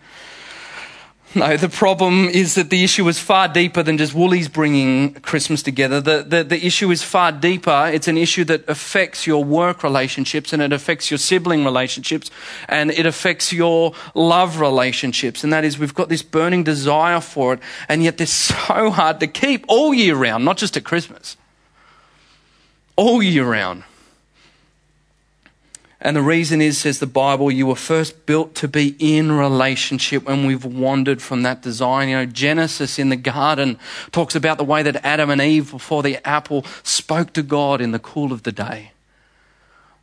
No, 1.34 1.56
the 1.56 1.70
problem 1.70 2.28
is 2.28 2.56
that 2.56 2.68
the 2.68 2.84
issue 2.84 3.08
is 3.08 3.18
far 3.18 3.48
deeper 3.48 3.82
than 3.82 3.96
just 3.96 4.12
Woolies 4.12 4.48
bringing 4.48 5.14
Christmas 5.14 5.62
together. 5.62 5.98
The, 5.98 6.22
the, 6.22 6.44
the, 6.44 6.66
issue 6.66 6.90
is 6.90 7.02
far 7.02 7.32
deeper. 7.32 7.90
It's 7.92 8.06
an 8.06 8.18
issue 8.18 8.44
that 8.44 8.68
affects 8.68 9.26
your 9.26 9.42
work 9.42 9.82
relationships 9.82 10.52
and 10.52 10.60
it 10.60 10.74
affects 10.74 11.10
your 11.10 11.16
sibling 11.16 11.64
relationships 11.64 12.30
and 12.68 12.90
it 12.90 13.06
affects 13.06 13.50
your 13.50 13.94
love 14.14 14.60
relationships. 14.60 15.42
And 15.42 15.50
that 15.54 15.64
is, 15.64 15.78
we've 15.78 15.94
got 15.94 16.10
this 16.10 16.22
burning 16.22 16.64
desire 16.64 17.20
for 17.20 17.54
it 17.54 17.60
and 17.88 18.02
yet 18.02 18.18
they're 18.18 18.26
so 18.26 18.90
hard 18.90 19.18
to 19.20 19.26
keep 19.26 19.64
all 19.68 19.94
year 19.94 20.14
round, 20.14 20.44
not 20.44 20.58
just 20.58 20.76
at 20.76 20.84
Christmas. 20.84 21.38
All 22.96 23.22
year 23.22 23.46
round. 23.46 23.84
And 26.04 26.16
the 26.16 26.22
reason 26.22 26.60
is, 26.60 26.78
says 26.78 26.98
the 26.98 27.06
Bible, 27.06 27.48
you 27.48 27.68
were 27.68 27.76
first 27.76 28.26
built 28.26 28.56
to 28.56 28.66
be 28.66 28.96
in 28.98 29.30
relationship 29.30 30.24
when 30.24 30.44
we've 30.44 30.64
wandered 30.64 31.22
from 31.22 31.42
that 31.44 31.62
design. 31.62 32.08
You 32.08 32.16
know, 32.16 32.26
Genesis 32.26 32.98
in 32.98 33.08
the 33.08 33.16
garden 33.16 33.78
talks 34.10 34.34
about 34.34 34.58
the 34.58 34.64
way 34.64 34.82
that 34.82 35.04
Adam 35.04 35.30
and 35.30 35.40
Eve 35.40 35.70
before 35.70 36.02
the 36.02 36.18
apple 36.26 36.66
spoke 36.82 37.32
to 37.34 37.42
God 37.44 37.80
in 37.80 37.92
the 37.92 38.00
cool 38.00 38.32
of 38.32 38.42
the 38.42 38.50
day. 38.50 38.90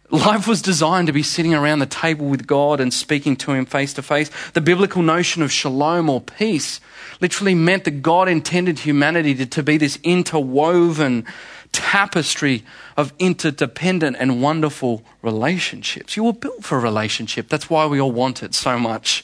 Life 0.09 0.47
was 0.47 0.61
designed 0.61 1.07
to 1.07 1.13
be 1.13 1.21
sitting 1.21 1.53
around 1.53 1.79
the 1.79 1.85
table 1.85 2.27
with 2.27 2.47
God 2.47 2.79
and 2.79 2.93
speaking 2.93 3.35
to 3.35 3.51
Him 3.51 3.65
face 3.65 3.93
to 3.95 4.01
face. 4.01 4.31
The 4.53 4.61
biblical 4.61 5.01
notion 5.01 5.43
of 5.43 5.51
shalom 5.51 6.09
or 6.09 6.21
peace 6.21 6.79
literally 7.19 7.53
meant 7.55 7.83
that 7.83 8.01
God 8.01 8.29
intended 8.29 8.79
humanity 8.79 9.35
to, 9.35 9.45
to 9.45 9.63
be 9.63 9.77
this 9.77 9.99
interwoven 10.01 11.25
tapestry 11.71 12.63
of 12.97 13.13
interdependent 13.19 14.17
and 14.19 14.41
wonderful 14.41 15.03
relationships. 15.21 16.17
You 16.17 16.23
were 16.23 16.33
built 16.33 16.63
for 16.63 16.77
a 16.77 16.81
relationship. 16.81 17.49
That's 17.49 17.69
why 17.69 17.85
we 17.85 17.99
all 17.99 18.11
want 18.11 18.43
it 18.43 18.53
so 18.53 18.77
much. 18.77 19.23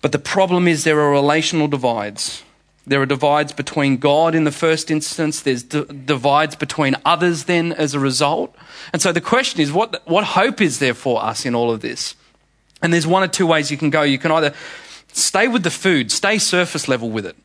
But 0.00 0.12
the 0.12 0.18
problem 0.18 0.68
is 0.68 0.84
there 0.84 1.00
are 1.00 1.10
relational 1.10 1.68
divides. 1.68 2.42
There 2.86 3.02
are 3.02 3.06
divides 3.06 3.52
between 3.52 3.98
God 3.98 4.34
in 4.34 4.44
the 4.44 4.52
first 4.52 4.90
instance. 4.90 5.42
There's 5.42 5.62
d- 5.62 5.84
divides 5.84 6.56
between 6.56 6.96
others 7.04 7.44
then 7.44 7.72
as 7.72 7.94
a 7.94 8.00
result. 8.00 8.54
And 8.92 9.02
so 9.02 9.12
the 9.12 9.20
question 9.20 9.60
is, 9.60 9.72
what, 9.72 10.02
what 10.08 10.24
hope 10.24 10.60
is 10.60 10.78
there 10.78 10.94
for 10.94 11.22
us 11.22 11.44
in 11.44 11.54
all 11.54 11.70
of 11.70 11.80
this? 11.80 12.14
And 12.80 12.92
there's 12.92 13.06
one 13.06 13.22
or 13.22 13.28
two 13.28 13.46
ways 13.46 13.70
you 13.70 13.76
can 13.76 13.90
go. 13.90 14.02
You 14.02 14.18
can 14.18 14.30
either 14.30 14.54
stay 15.12 15.48
with 15.48 15.64
the 15.64 15.70
food, 15.70 16.10
stay 16.10 16.38
surface 16.38 16.88
level 16.88 17.10
with 17.10 17.26
it. 17.26 17.36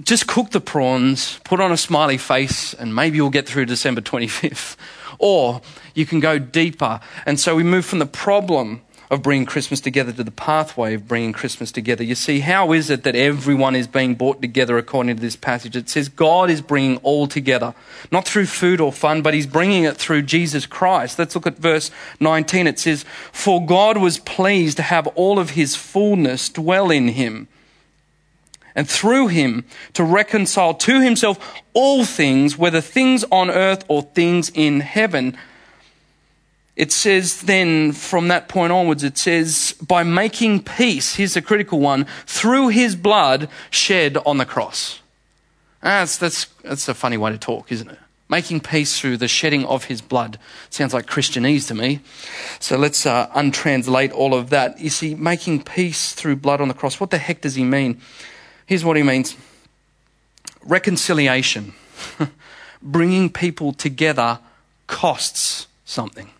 Just 0.00 0.26
cook 0.26 0.50
the 0.50 0.60
prawns, 0.60 1.38
put 1.44 1.60
on 1.60 1.70
a 1.70 1.76
smiley 1.76 2.16
face, 2.16 2.72
and 2.72 2.94
maybe 2.94 3.16
you'll 3.16 3.30
get 3.30 3.46
through 3.46 3.66
December 3.66 4.00
25th. 4.02 4.76
Or 5.18 5.60
you 5.94 6.06
can 6.06 6.18
go 6.18 6.38
deeper. 6.38 7.00
And 7.26 7.38
so 7.38 7.54
we 7.54 7.62
move 7.62 7.84
from 7.84 7.98
the 7.98 8.06
problem 8.06 8.80
of 9.12 9.22
bringing 9.22 9.44
Christmas 9.44 9.78
together 9.78 10.10
to 10.10 10.24
the 10.24 10.30
pathway 10.30 10.94
of 10.94 11.06
bringing 11.06 11.34
Christmas 11.34 11.70
together. 11.70 12.02
You 12.02 12.14
see, 12.14 12.40
how 12.40 12.72
is 12.72 12.88
it 12.88 13.02
that 13.02 13.14
everyone 13.14 13.76
is 13.76 13.86
being 13.86 14.14
brought 14.14 14.40
together 14.40 14.78
according 14.78 15.14
to 15.14 15.20
this 15.20 15.36
passage? 15.36 15.76
It 15.76 15.90
says 15.90 16.08
God 16.08 16.48
is 16.48 16.62
bringing 16.62 16.96
all 16.98 17.26
together, 17.26 17.74
not 18.10 18.26
through 18.26 18.46
food 18.46 18.80
or 18.80 18.90
fun, 18.90 19.20
but 19.20 19.34
He's 19.34 19.46
bringing 19.46 19.84
it 19.84 19.98
through 19.98 20.22
Jesus 20.22 20.64
Christ. 20.64 21.18
Let's 21.18 21.34
look 21.34 21.46
at 21.46 21.58
verse 21.58 21.90
19. 22.20 22.66
It 22.66 22.78
says, 22.78 23.04
For 23.32 23.64
God 23.64 23.98
was 23.98 24.18
pleased 24.18 24.78
to 24.78 24.82
have 24.84 25.06
all 25.08 25.38
of 25.38 25.50
His 25.50 25.76
fullness 25.76 26.48
dwell 26.48 26.90
in 26.90 27.08
Him 27.08 27.48
and 28.74 28.88
through 28.88 29.28
him 29.28 29.64
to 29.92 30.04
reconcile 30.04 30.74
to 30.74 31.00
himself 31.00 31.62
all 31.74 32.04
things, 32.04 32.56
whether 32.56 32.80
things 32.80 33.24
on 33.30 33.50
earth 33.50 33.84
or 33.88 34.02
things 34.02 34.50
in 34.54 34.80
heaven. 34.80 35.36
It 36.74 36.90
says 36.90 37.42
then, 37.42 37.92
from 37.92 38.28
that 38.28 38.48
point 38.48 38.72
onwards, 38.72 39.04
it 39.04 39.18
says, 39.18 39.74
by 39.86 40.02
making 40.04 40.64
peace, 40.64 41.16
here's 41.16 41.34
the 41.34 41.42
critical 41.42 41.80
one, 41.80 42.06
through 42.26 42.68
his 42.68 42.96
blood 42.96 43.48
shed 43.70 44.16
on 44.24 44.38
the 44.38 44.46
cross. 44.46 45.00
That's, 45.82 46.16
that's, 46.16 46.46
that's 46.62 46.88
a 46.88 46.94
funny 46.94 47.18
way 47.18 47.32
to 47.32 47.38
talk, 47.38 47.70
isn't 47.70 47.90
it? 47.90 47.98
Making 48.28 48.60
peace 48.60 48.98
through 48.98 49.18
the 49.18 49.28
shedding 49.28 49.66
of 49.66 49.84
his 49.84 50.00
blood. 50.00 50.38
Sounds 50.70 50.94
like 50.94 51.06
Christianese 51.06 51.68
to 51.68 51.74
me. 51.74 52.00
So 52.60 52.78
let's 52.78 53.04
uh, 53.04 53.28
untranslate 53.34 54.10
all 54.12 54.32
of 54.32 54.48
that. 54.48 54.80
You 54.80 54.88
see, 54.88 55.14
making 55.14 55.64
peace 55.64 56.14
through 56.14 56.36
blood 56.36 56.62
on 56.62 56.68
the 56.68 56.74
cross. 56.74 56.98
What 56.98 57.10
the 57.10 57.18
heck 57.18 57.42
does 57.42 57.56
he 57.56 57.64
mean? 57.64 58.00
Here's 58.66 58.84
what 58.84 58.96
he 58.96 59.02
means 59.02 59.36
reconciliation, 60.64 61.74
bringing 62.82 63.30
people 63.30 63.72
together 63.72 64.38
costs 64.86 65.66
something. 65.84 66.30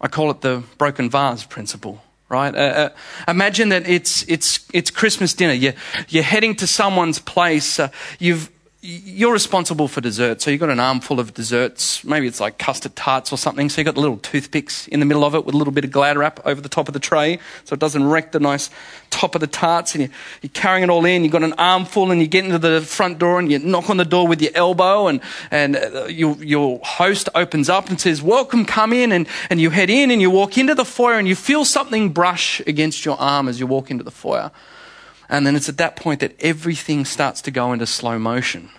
I 0.00 0.08
call 0.08 0.30
it 0.30 0.40
the 0.40 0.62
broken 0.78 1.10
vase 1.10 1.44
principle, 1.44 2.02
right? 2.28 2.54
Uh, 2.54 2.58
uh, 2.58 2.88
imagine 3.26 3.70
that 3.70 3.88
it's, 3.88 4.22
it's, 4.28 4.66
it's 4.72 4.90
Christmas 4.90 5.34
dinner. 5.34 5.52
You're, 5.52 5.74
you're 6.08 6.22
heading 6.22 6.54
to 6.56 6.66
someone's 6.66 7.18
place. 7.18 7.80
Uh, 7.80 7.88
you've, 8.18 8.50
you're 8.80 9.32
responsible 9.32 9.88
for 9.88 10.00
dessert. 10.00 10.40
So 10.40 10.52
you've 10.52 10.60
got 10.60 10.70
an 10.70 10.78
armful 10.78 11.18
of 11.18 11.34
desserts. 11.34 12.04
Maybe 12.04 12.28
it's 12.28 12.38
like 12.38 12.58
custard 12.58 12.94
tarts 12.94 13.32
or 13.32 13.36
something. 13.36 13.68
So 13.68 13.80
you've 13.80 13.86
got 13.86 13.96
little 13.96 14.18
toothpicks 14.18 14.86
in 14.86 15.00
the 15.00 15.06
middle 15.06 15.24
of 15.24 15.34
it 15.34 15.44
with 15.44 15.56
a 15.56 15.58
little 15.58 15.72
bit 15.72 15.84
of 15.84 15.90
glad 15.90 16.16
wrap 16.16 16.38
over 16.46 16.60
the 16.60 16.68
top 16.68 16.86
of 16.86 16.94
the 16.94 17.00
tray 17.00 17.40
so 17.64 17.74
it 17.74 17.80
doesn't 17.80 18.04
wreck 18.04 18.30
the 18.30 18.38
nice 18.38 18.70
top 19.10 19.34
of 19.34 19.40
the 19.40 19.48
tarts. 19.48 19.96
And 19.96 20.08
you're, 20.42 20.50
carrying 20.50 20.84
it 20.84 20.90
all 20.90 21.04
in. 21.04 21.24
You've 21.24 21.32
got 21.32 21.42
an 21.42 21.54
armful 21.54 22.12
and 22.12 22.20
you 22.20 22.28
get 22.28 22.44
into 22.44 22.58
the 22.58 22.80
front 22.80 23.18
door 23.18 23.40
and 23.40 23.50
you 23.50 23.58
knock 23.58 23.90
on 23.90 23.96
the 23.96 24.04
door 24.04 24.28
with 24.28 24.40
your 24.40 24.52
elbow 24.54 25.08
and, 25.08 25.20
and 25.50 25.74
uh, 25.74 26.04
your, 26.04 26.36
your 26.36 26.78
host 26.84 27.28
opens 27.34 27.68
up 27.68 27.90
and 27.90 28.00
says, 28.00 28.22
welcome, 28.22 28.64
come 28.64 28.92
in. 28.92 29.10
And, 29.10 29.26
and 29.50 29.60
you 29.60 29.70
head 29.70 29.90
in 29.90 30.12
and 30.12 30.20
you 30.22 30.30
walk 30.30 30.56
into 30.56 30.76
the 30.76 30.84
foyer 30.84 31.18
and 31.18 31.26
you 31.26 31.34
feel 31.34 31.64
something 31.64 32.10
brush 32.10 32.60
against 32.60 33.04
your 33.04 33.18
arm 33.18 33.48
as 33.48 33.58
you 33.58 33.66
walk 33.66 33.90
into 33.90 34.04
the 34.04 34.12
foyer. 34.12 34.52
And 35.28 35.46
then 35.46 35.56
it's 35.56 35.68
at 35.68 35.76
that 35.78 35.96
point 35.96 36.20
that 36.20 36.34
everything 36.40 37.04
starts 37.04 37.42
to 37.42 37.50
go 37.50 37.72
into 37.72 37.86
slow 37.86 38.18
motion. 38.18 38.70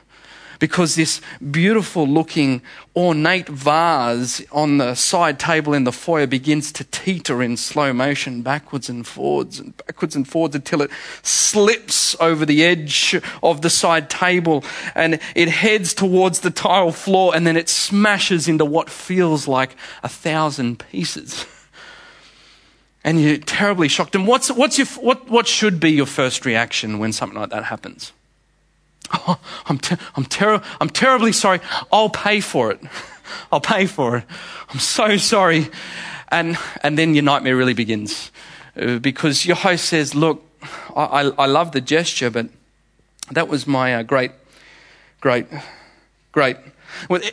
Because 0.59 0.95
this 0.95 1.21
beautiful 1.51 2.05
looking 2.05 2.61
ornate 2.93 3.47
vase 3.47 4.45
on 4.51 4.77
the 4.77 4.93
side 4.93 5.39
table 5.39 5.73
in 5.73 5.85
the 5.85 5.91
foyer 5.93 6.27
begins 6.27 6.73
to 6.73 6.83
teeter 6.83 7.41
in 7.41 7.55
slow 7.55 7.93
motion 7.93 8.41
backwards 8.41 8.89
and 8.89 9.07
forwards 9.07 9.57
and 9.57 9.77
backwards 9.77 10.17
and 10.17 10.27
forwards 10.27 10.55
until 10.55 10.81
it 10.81 10.91
slips 11.23 12.13
over 12.19 12.45
the 12.45 12.65
edge 12.65 13.17
of 13.41 13.61
the 13.61 13.69
side 13.69 14.09
table 14.09 14.65
and 14.95 15.21
it 15.33 15.47
heads 15.47 15.93
towards 15.93 16.41
the 16.41 16.51
tile 16.51 16.91
floor 16.91 17.33
and 17.33 17.47
then 17.47 17.55
it 17.55 17.69
smashes 17.69 18.49
into 18.49 18.65
what 18.65 18.89
feels 18.89 19.47
like 19.47 19.77
a 20.03 20.09
thousand 20.09 20.83
pieces 20.91 21.45
and 23.03 23.21
you're 23.21 23.37
terribly 23.37 23.87
shocked. 23.87 24.15
And 24.15 24.27
what's, 24.27 24.51
what's 24.51 24.77
your, 24.77 24.87
what, 24.87 25.29
what 25.29 25.47
should 25.47 25.79
be 25.79 25.91
your 25.91 26.05
first 26.05 26.45
reaction 26.45 26.99
when 26.99 27.13
something 27.13 27.39
like 27.39 27.49
that 27.51 27.65
happens? 27.65 28.11
Oh, 29.11 29.39
I'm, 29.65 29.79
ter- 29.79 29.97
I'm, 30.15 30.25
ter- 30.25 30.61
I'm 30.79 30.89
terribly 30.89 31.31
sorry. 31.31 31.61
I'll 31.91 32.11
pay 32.11 32.41
for 32.41 32.69
it. 32.69 32.79
I'll 33.51 33.59
pay 33.59 33.87
for 33.87 34.17
it. 34.17 34.23
I'm 34.69 34.77
so 34.77 35.17
sorry. 35.17 35.69
And, 36.27 36.59
and 36.83 36.95
then 36.95 37.15
your 37.15 37.23
nightmare 37.23 37.55
really 37.55 37.73
begins 37.73 38.31
uh, 38.79 38.99
because 38.99 39.47
your 39.47 39.55
host 39.55 39.85
says, 39.85 40.13
Look, 40.13 40.45
I, 40.95 41.03
I, 41.03 41.21
I, 41.29 41.45
love 41.47 41.71
the 41.71 41.81
gesture, 41.81 42.29
but 42.29 42.49
that 43.31 43.47
was 43.47 43.65
my 43.65 43.95
uh, 43.95 44.03
great, 44.03 44.31
great, 45.21 45.47
great. 46.31 46.57
With, 47.09 47.31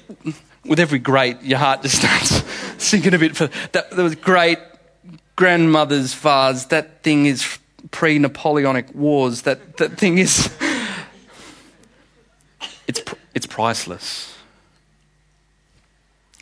with 0.65 0.81
every 0.81 0.99
great, 0.99 1.43
your 1.43 1.59
heart 1.59 1.83
just 1.83 1.97
starts 2.01 2.43
sinking 2.83 3.13
a 3.13 3.19
bit. 3.19 3.37
For 3.37 3.49
that, 3.73 3.91
that 3.91 4.03
was 4.03 4.15
great 4.15 4.59
grandmother's 5.37 6.15
vase. 6.15 6.67
That 6.67 7.03
thing 7.03 7.27
is 7.27 7.59
pre 7.91 8.19
Napoleonic 8.19 8.95
wars. 8.95 9.43
That, 9.43 9.77
that 9.77 9.99
thing 9.99 10.19
is. 10.19 10.51
It's, 12.89 13.03
it's 13.35 13.47
priceless. 13.47 14.37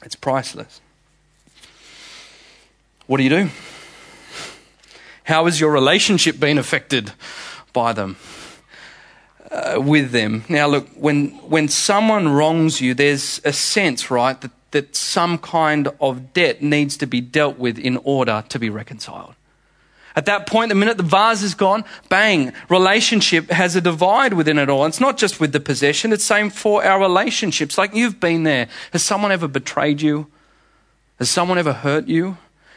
It's 0.04 0.14
priceless. 0.14 0.82
What 3.06 3.16
do 3.16 3.22
you 3.22 3.30
do? 3.30 3.48
How 5.24 5.46
has 5.46 5.58
your 5.58 5.72
relationship 5.72 6.38
been 6.38 6.58
affected 6.58 7.12
by 7.72 7.94
them? 7.94 8.16
Uh, 9.50 9.80
with 9.80 10.10
them. 10.10 10.44
Now, 10.48 10.66
look, 10.66 10.88
when, 10.96 11.30
when 11.48 11.68
someone 11.68 12.28
wrongs 12.28 12.80
you, 12.80 12.92
there's 12.92 13.40
a 13.44 13.52
sense, 13.52 14.10
right, 14.10 14.38
that 14.40 14.63
that 14.74 14.94
some 14.94 15.38
kind 15.38 15.88
of 16.00 16.32
debt 16.32 16.60
needs 16.62 16.96
to 16.98 17.06
be 17.06 17.20
dealt 17.20 17.58
with 17.58 17.78
in 17.78 17.96
order 18.04 18.44
to 18.48 18.58
be 18.58 18.68
reconciled. 18.68 19.34
At 20.16 20.26
that 20.26 20.46
point, 20.46 20.68
the 20.68 20.74
minute 20.74 20.96
the 20.96 21.04
vase 21.04 21.42
is 21.42 21.54
gone, 21.54 21.84
bang, 22.08 22.52
relationship 22.68 23.50
has 23.50 23.74
a 23.76 23.80
divide 23.80 24.34
within 24.34 24.58
it 24.58 24.68
all. 24.68 24.84
It's 24.86 25.00
not 25.00 25.16
just 25.16 25.40
with 25.40 25.52
the 25.52 25.60
possession, 25.60 26.12
it's 26.12 26.24
same 26.24 26.50
for 26.50 26.84
our 26.84 27.00
relationships. 27.00 27.78
Like 27.78 27.94
you've 27.94 28.20
been 28.20 28.42
there. 28.42 28.68
Has 28.92 29.02
someone 29.02 29.32
ever 29.32 29.48
betrayed 29.48 30.02
you? 30.02 30.26
Has 31.18 31.30
someone 31.30 31.58
ever 31.58 31.72
hurt 31.72 32.06
you? 32.08 32.36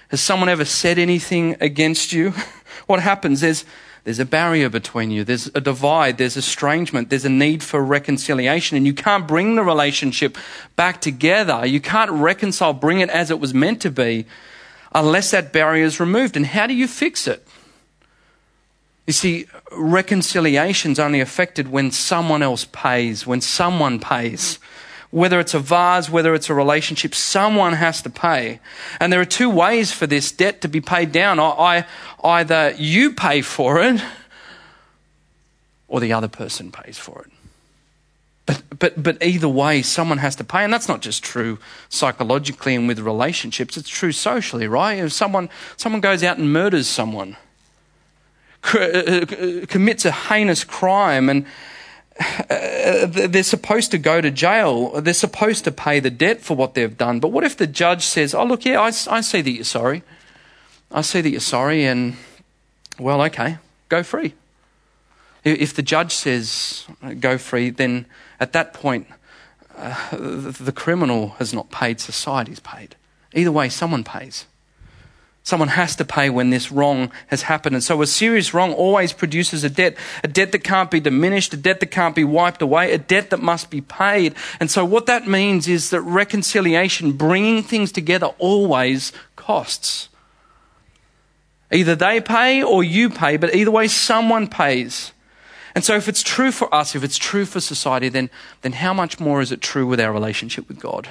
Has 0.09 0.21
someone 0.21 0.49
ever 0.49 0.65
said 0.65 0.97
anything 0.97 1.55
against 1.59 2.13
you? 2.13 2.33
What 2.85 3.01
happens? 3.01 3.41
There's 3.41 3.65
there's 4.07 4.19
a 4.19 4.25
barrier 4.25 4.69
between 4.69 5.11
you. 5.11 5.25
There's 5.25 5.47
a 5.47 5.59
divide. 5.59 6.17
There's 6.17 6.37
estrangement. 6.37 7.09
There's 7.09 7.25
a 7.25 7.29
need 7.29 7.61
for 7.61 7.83
reconciliation. 7.83 8.77
And 8.77 8.85
you 8.85 8.93
can't 8.93 9.27
bring 9.27 9.55
the 9.55 9.63
relationship 9.63 10.37
back 10.77 11.01
together. 11.01 11.65
You 11.65 11.81
can't 11.81 12.09
reconcile, 12.11 12.71
bring 12.71 13.01
it 13.01 13.09
as 13.09 13.31
it 13.31 13.41
was 13.41 13.53
meant 13.53 13.81
to 13.81 13.91
be, 13.91 14.25
unless 14.95 15.31
that 15.31 15.51
barrier 15.51 15.83
is 15.83 15.99
removed. 15.99 16.37
And 16.37 16.45
how 16.45 16.67
do 16.67 16.73
you 16.73 16.87
fix 16.87 17.27
it? 17.27 17.45
You 19.07 19.11
see, 19.11 19.47
reconciliation's 19.73 20.99
only 20.99 21.19
affected 21.19 21.67
when 21.67 21.91
someone 21.91 22.41
else 22.41 22.63
pays, 22.63 23.27
when 23.27 23.41
someone 23.41 23.99
pays 23.99 24.57
whether 25.09 25.39
it's 25.39 25.53
a 25.53 25.59
vase, 25.59 26.09
whether 26.09 26.33
it's 26.33 26.49
a 26.49 26.53
relationship, 26.53 27.15
someone 27.15 27.73
has 27.73 28.01
to 28.01 28.09
pay. 28.09 28.59
And 28.99 29.11
there 29.11 29.21
are 29.21 29.25
two 29.25 29.49
ways 29.49 29.91
for 29.91 30.05
this 30.05 30.31
debt 30.31 30.61
to 30.61 30.67
be 30.67 30.81
paid 30.81 31.11
down. 31.11 31.39
I, 31.39 31.85
either 32.23 32.73
you 32.77 33.13
pay 33.13 33.41
for 33.41 33.81
it 33.81 34.01
or 35.87 35.99
the 35.99 36.11
other 36.11 36.27
person 36.27 36.71
pays 36.71 36.97
for 36.97 37.21
it. 37.21 37.31
But, 38.45 38.63
but, 38.79 39.03
but 39.03 39.23
either 39.23 39.47
way, 39.47 39.81
someone 39.81 40.19
has 40.19 40.35
to 40.37 40.43
pay. 40.43 40.63
And 40.63 40.73
that's 40.73 40.87
not 40.87 41.01
just 41.01 41.23
true 41.23 41.59
psychologically 41.89 42.75
and 42.75 42.87
with 42.87 42.99
relationships, 42.99 43.77
it's 43.77 43.89
true 43.89 44.11
socially, 44.11 44.67
right? 44.67 44.99
If 44.99 45.13
someone, 45.13 45.49
someone 45.77 46.01
goes 46.01 46.23
out 46.23 46.37
and 46.37 46.51
murders 46.51 46.87
someone, 46.87 47.37
uh, 48.73 48.79
uh, 48.79 49.65
commits 49.67 50.03
a 50.03 50.11
heinous 50.11 50.63
crime, 50.63 51.29
and, 51.29 51.45
uh, 52.19 53.05
they're 53.05 53.43
supposed 53.43 53.91
to 53.91 53.97
go 53.97 54.21
to 54.21 54.31
jail. 54.31 55.01
They're 55.01 55.13
supposed 55.13 55.63
to 55.65 55.71
pay 55.71 55.99
the 55.99 56.09
debt 56.09 56.41
for 56.41 56.55
what 56.55 56.73
they've 56.73 56.97
done. 56.97 57.19
But 57.19 57.29
what 57.29 57.43
if 57.43 57.57
the 57.57 57.67
judge 57.67 58.03
says, 58.03 58.33
Oh, 58.33 58.45
look, 58.45 58.65
yeah, 58.65 58.81
I, 58.81 58.87
I 58.87 59.21
see 59.21 59.41
that 59.41 59.51
you're 59.51 59.63
sorry. 59.63 60.03
I 60.91 61.01
see 61.01 61.21
that 61.21 61.29
you're 61.29 61.39
sorry, 61.39 61.85
and, 61.85 62.15
well, 62.97 63.21
okay, 63.23 63.57
go 63.89 64.03
free. 64.03 64.33
If 65.43 65.73
the 65.73 65.81
judge 65.81 66.13
says, 66.13 66.87
Go 67.19 67.37
free, 67.37 67.69
then 67.69 68.05
at 68.39 68.53
that 68.53 68.73
point, 68.73 69.07
uh, 69.77 70.09
the 70.11 70.73
criminal 70.73 71.29
has 71.39 71.53
not 71.53 71.69
paid, 71.69 71.99
society's 71.99 72.59
paid. 72.59 72.95
Either 73.33 73.51
way, 73.51 73.69
someone 73.69 74.03
pays. 74.03 74.45
Someone 75.47 75.69
has 75.69 75.95
to 75.95 76.03
pay 76.03 76.29
when 76.29 76.49
this 76.49 76.73
wrong 76.73 77.09
has 77.27 77.43
happened. 77.43 77.73
And 77.73 77.81
so 77.81 78.01
a 78.01 78.05
serious 78.05 78.53
wrong 78.53 78.73
always 78.73 79.13
produces 79.13 79.63
a 79.63 79.69
debt, 79.69 79.95
a 80.21 80.27
debt 80.27 80.51
that 80.51 80.65
can't 80.65 80.91
be 80.91 80.99
diminished, 80.99 81.53
a 81.53 81.55
debt 81.55 81.79
that 81.79 81.85
can't 81.85 82.13
be 82.13 82.25
wiped 82.25 82.61
away, 82.61 82.91
a 82.91 82.97
debt 82.97 83.29
that 83.29 83.41
must 83.41 83.69
be 83.69 83.79
paid. 83.79 84.35
And 84.59 84.69
so 84.69 84.83
what 84.83 85.05
that 85.05 85.25
means 85.25 85.69
is 85.69 85.89
that 85.91 86.01
reconciliation, 86.01 87.13
bringing 87.13 87.63
things 87.63 87.93
together, 87.93 88.27
always 88.39 89.13
costs. 89.37 90.09
Either 91.71 91.95
they 91.95 92.19
pay 92.19 92.61
or 92.61 92.83
you 92.83 93.09
pay, 93.09 93.37
but 93.37 93.55
either 93.55 93.71
way, 93.71 93.87
someone 93.87 94.47
pays. 94.47 95.13
And 95.75 95.81
so 95.81 95.95
if 95.95 96.09
it's 96.09 96.23
true 96.23 96.51
for 96.51 96.75
us, 96.75 96.93
if 96.93 97.05
it's 97.05 97.17
true 97.17 97.45
for 97.45 97.61
society, 97.61 98.09
then, 98.09 98.29
then 98.63 98.73
how 98.73 98.93
much 98.93 99.17
more 99.17 99.39
is 99.39 99.53
it 99.53 99.61
true 99.61 99.87
with 99.87 100.01
our 100.01 100.11
relationship 100.11 100.67
with 100.67 100.81
God? 100.81 101.07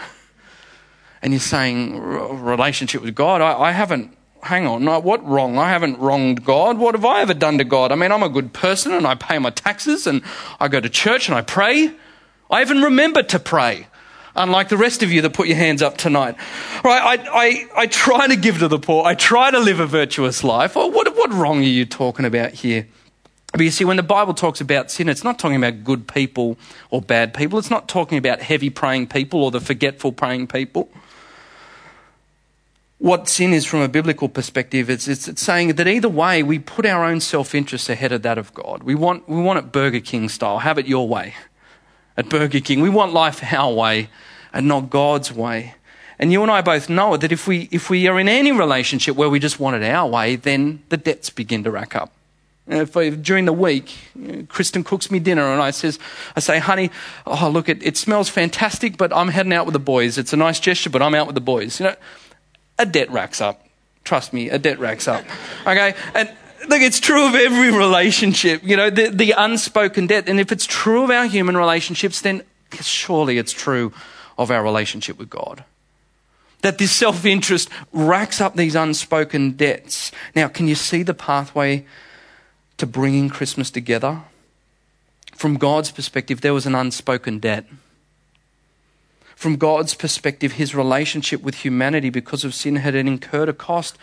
And 1.23 1.33
you're 1.33 1.40
saying, 1.40 1.99
relationship 1.99 3.00
with 3.00 3.14
God? 3.14 3.40
I, 3.40 3.59
I 3.59 3.73
haven't 3.73 4.15
hang 4.43 4.66
on, 4.66 4.85
what 5.02 5.26
wrong? 5.26 5.59
I 5.59 5.71
haven't 5.71 5.99
wronged 5.99 6.45
God. 6.45 6.78
What 6.78 6.95
have 6.95 7.05
I 7.05 7.21
ever 7.21 7.35
done 7.35 7.59
to 7.59 7.64
God? 7.64 7.93
I 7.93 7.95
mean, 7.95 8.12
I'm 8.12 8.23
a 8.23 8.28
good 8.28 8.52
person 8.52 8.93
and 8.93 9.07
I 9.07 9.14
pay 9.14 9.38
my 9.38 9.50
taxes 9.50 10.07
and 10.07 10.23
I 10.61 10.69
go 10.69 10.81
to 10.81 10.88
church 10.88 11.28
and 11.28 11.37
I 11.37 11.43
pray. 11.43 11.93
I 12.50 12.61
even 12.61 12.83
remember 12.83 13.23
to 13.25 13.38
pray, 13.38 13.88
unlike 14.37 14.69
the 14.69 14.76
rest 14.76 15.02
of 15.02 15.11
you 15.11 15.21
that 15.23 15.33
put 15.33 15.49
your 15.49 15.57
hands 15.57 15.83
up 15.83 15.97
tonight. 15.97 16.37
Right? 16.85 17.19
I, 17.19 17.28
I, 17.33 17.83
I 17.83 17.87
try 17.87 18.28
to 18.28 18.37
give 18.37 18.61
to 18.61 18.69
the 18.69 18.78
poor. 18.78 19.05
I 19.05 19.14
try 19.14 19.50
to 19.50 19.59
live 19.59 19.81
a 19.81 19.87
virtuous 19.87 20.45
life. 20.45 20.76
What, 20.76 20.93
what 20.93 21.33
wrong 21.33 21.59
are 21.59 21.62
you 21.62 21.85
talking 21.85 22.25
about 22.25 22.52
here? 22.52 22.87
But 23.52 23.62
you 23.62 23.71
see, 23.71 23.85
when 23.85 23.97
the 23.97 24.02
Bible 24.02 24.35
talks 24.35 24.61
about 24.61 24.90
sin, 24.90 25.09
it's 25.09 25.25
not 25.25 25.38
talking 25.38 25.57
about 25.57 25.83
good 25.83 26.07
people 26.07 26.59
or 26.90 27.00
bad 27.00 27.33
people. 27.33 27.59
It's 27.59 27.71
not 27.71 27.88
talking 27.88 28.19
about 28.19 28.43
heavy 28.43 28.71
praying 28.71 29.07
people 29.07 29.43
or 29.43 29.50
the 29.50 29.61
forgetful 29.61 30.12
praying 30.12 30.49
people 30.49 30.90
what 32.98 33.28
sin 33.28 33.52
is 33.52 33.66
from 33.66 33.80
a 33.80 33.88
biblical 33.88 34.28
perspective, 34.28 34.88
it's, 34.88 35.06
it's, 35.06 35.28
it's 35.28 35.42
saying 35.42 35.74
that 35.74 35.86
either 35.86 36.08
way, 36.08 36.42
we 36.42 36.58
put 36.58 36.86
our 36.86 37.04
own 37.04 37.20
self 37.20 37.54
interest 37.54 37.88
ahead 37.88 38.12
of 38.12 38.22
that 38.22 38.38
of 38.38 38.54
God. 38.54 38.82
We 38.82 38.94
want, 38.94 39.28
we 39.28 39.40
want 39.40 39.58
it 39.58 39.72
Burger 39.72 40.00
King 40.00 40.28
style. 40.28 40.58
Have 40.58 40.78
it 40.78 40.86
your 40.86 41.06
way 41.06 41.34
at 42.16 42.28
Burger 42.28 42.60
King. 42.60 42.80
We 42.80 42.88
want 42.88 43.12
life 43.12 43.52
our 43.52 43.72
way 43.72 44.08
and 44.52 44.66
not 44.66 44.90
God's 44.90 45.32
way. 45.32 45.74
And 46.18 46.32
you 46.32 46.42
and 46.42 46.50
I 46.50 46.62
both 46.62 46.88
know 46.88 47.18
that 47.18 47.30
if 47.30 47.46
we, 47.46 47.68
if 47.70 47.90
we 47.90 48.08
are 48.08 48.18
in 48.18 48.28
any 48.28 48.50
relationship 48.50 49.16
where 49.16 49.28
we 49.28 49.38
just 49.38 49.60
want 49.60 49.76
it 49.76 49.82
our 49.82 50.08
way, 50.08 50.36
then 50.36 50.82
the 50.88 50.96
debts 50.96 51.28
begin 51.28 51.62
to 51.64 51.70
rack 51.70 51.94
up. 51.94 52.12
Uh, 52.70 52.76
if 52.76 52.96
I, 52.96 53.10
during 53.10 53.44
the 53.44 53.52
week, 53.52 53.94
Kristen 54.48 54.82
cooks 54.82 55.10
me 55.10 55.18
dinner 55.18 55.52
and 55.52 55.60
I 55.60 55.70
says, 55.70 55.98
I 56.34 56.40
say, 56.40 56.58
honey, 56.58 56.90
oh 57.26 57.50
look, 57.50 57.68
it, 57.68 57.82
it 57.82 57.98
smells 57.98 58.30
fantastic, 58.30 58.96
but 58.96 59.14
I'm 59.14 59.28
heading 59.28 59.52
out 59.52 59.66
with 59.66 59.74
the 59.74 59.78
boys. 59.78 60.16
It's 60.16 60.32
a 60.32 60.36
nice 60.36 60.58
gesture, 60.58 60.88
but 60.88 61.02
I'm 61.02 61.14
out 61.14 61.26
with 61.26 61.34
the 61.34 61.42
boys. 61.42 61.78
You 61.78 61.86
know, 61.86 61.96
a 62.78 62.87
debt 62.87 63.11
racks 63.11 63.40
up. 63.40 63.66
Trust 64.04 64.33
me, 64.33 64.50
a 64.50 64.59
debt 64.59 64.78
racks 64.78 65.09
up. 65.09 65.25
Okay? 65.66 65.95
And 66.14 66.28
look, 66.68 66.80
it's 66.80 67.00
true 67.00 67.26
of 67.26 67.35
every 67.35 67.76
relationship, 67.76 68.62
you 68.62 68.76
know, 68.76 68.90
the, 68.90 69.09
the 69.09 69.33
unspoken 69.37 70.06
debt. 70.06 70.28
And 70.28 70.38
if 70.38 70.52
it's 70.52 70.66
true 70.66 71.04
of 71.04 71.11
our 71.11 71.26
human 71.26 71.56
relationships, 71.56 72.21
then 72.21 72.42
surely 72.80 73.38
it's 73.38 73.52
true 73.52 73.92
of 74.38 74.50
our 74.50 74.62
relationship 74.62 75.18
with 75.18 75.30
God. 75.30 75.64
That 76.62 76.78
this 76.78 76.92
self 76.92 77.25
interest 77.25 77.68
racks 77.92 78.40
up 78.40 78.56
these 78.56 78.75
unspoken 78.75 79.52
debts. 79.52 80.11
Now, 80.35 80.49
can 80.49 80.66
you 80.68 80.75
see 80.75 81.02
the 81.02 81.14
pathway 81.14 81.87
to 82.78 82.87
bringing 82.87 83.28
Christmas 83.28 83.71
together? 83.71 84.23
From 85.35 85.56
God's 85.56 85.90
perspective, 85.90 86.40
there 86.40 86.54
was 86.54 86.66
an 86.66 86.75
unspoken 86.75 87.38
debt 87.38 87.66
from 89.37 89.57
God's 89.57 89.95
perspective, 89.95 90.52
his 90.52 90.75
relationship 90.75 91.43
with 91.43 91.57
humanity 91.57 92.11
because 92.11 92.43
of 92.43 92.55
sin 92.55 92.76
had 92.76 92.95
incurred 92.95 93.49
a 93.49 93.52
cost 93.52 93.97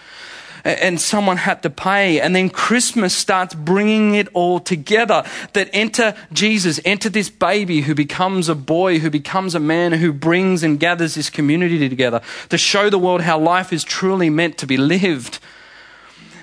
and 0.64 1.02
someone 1.02 1.38
had 1.38 1.62
to 1.64 1.70
pay. 1.70 2.22
And 2.22 2.36
then 2.36 2.50
Christmas 2.50 3.14
starts 3.16 3.54
bringing 3.54 4.16
it 4.16 4.28
all 4.34 4.60
together. 4.60 5.26
That 5.54 5.70
enter 5.74 6.16
Jesus, 6.32 6.80
enter 6.86 7.10
this 7.10 7.30
baby 7.30 7.82
who 7.82 7.96
becomes 7.96 8.48
a 8.48 8.56
boy, 8.56 9.00
who 9.00 9.10
becomes 9.10 9.56
a 9.56 9.60
man, 9.60 9.92
who 9.94 10.14
brings 10.14 10.64
and 10.64 10.80
gathers 10.80 11.16
this 11.16 11.30
community 11.30 11.90
together 11.90 12.22
to 12.50 12.58
show 12.58 12.90
the 12.90 13.00
world 13.00 13.22
how 13.22 13.40
life 13.40 13.74
is 13.74 13.84
truly 13.84 14.30
meant 14.30 14.58
to 14.60 14.68
be 14.68 14.78
lived. 14.78 15.40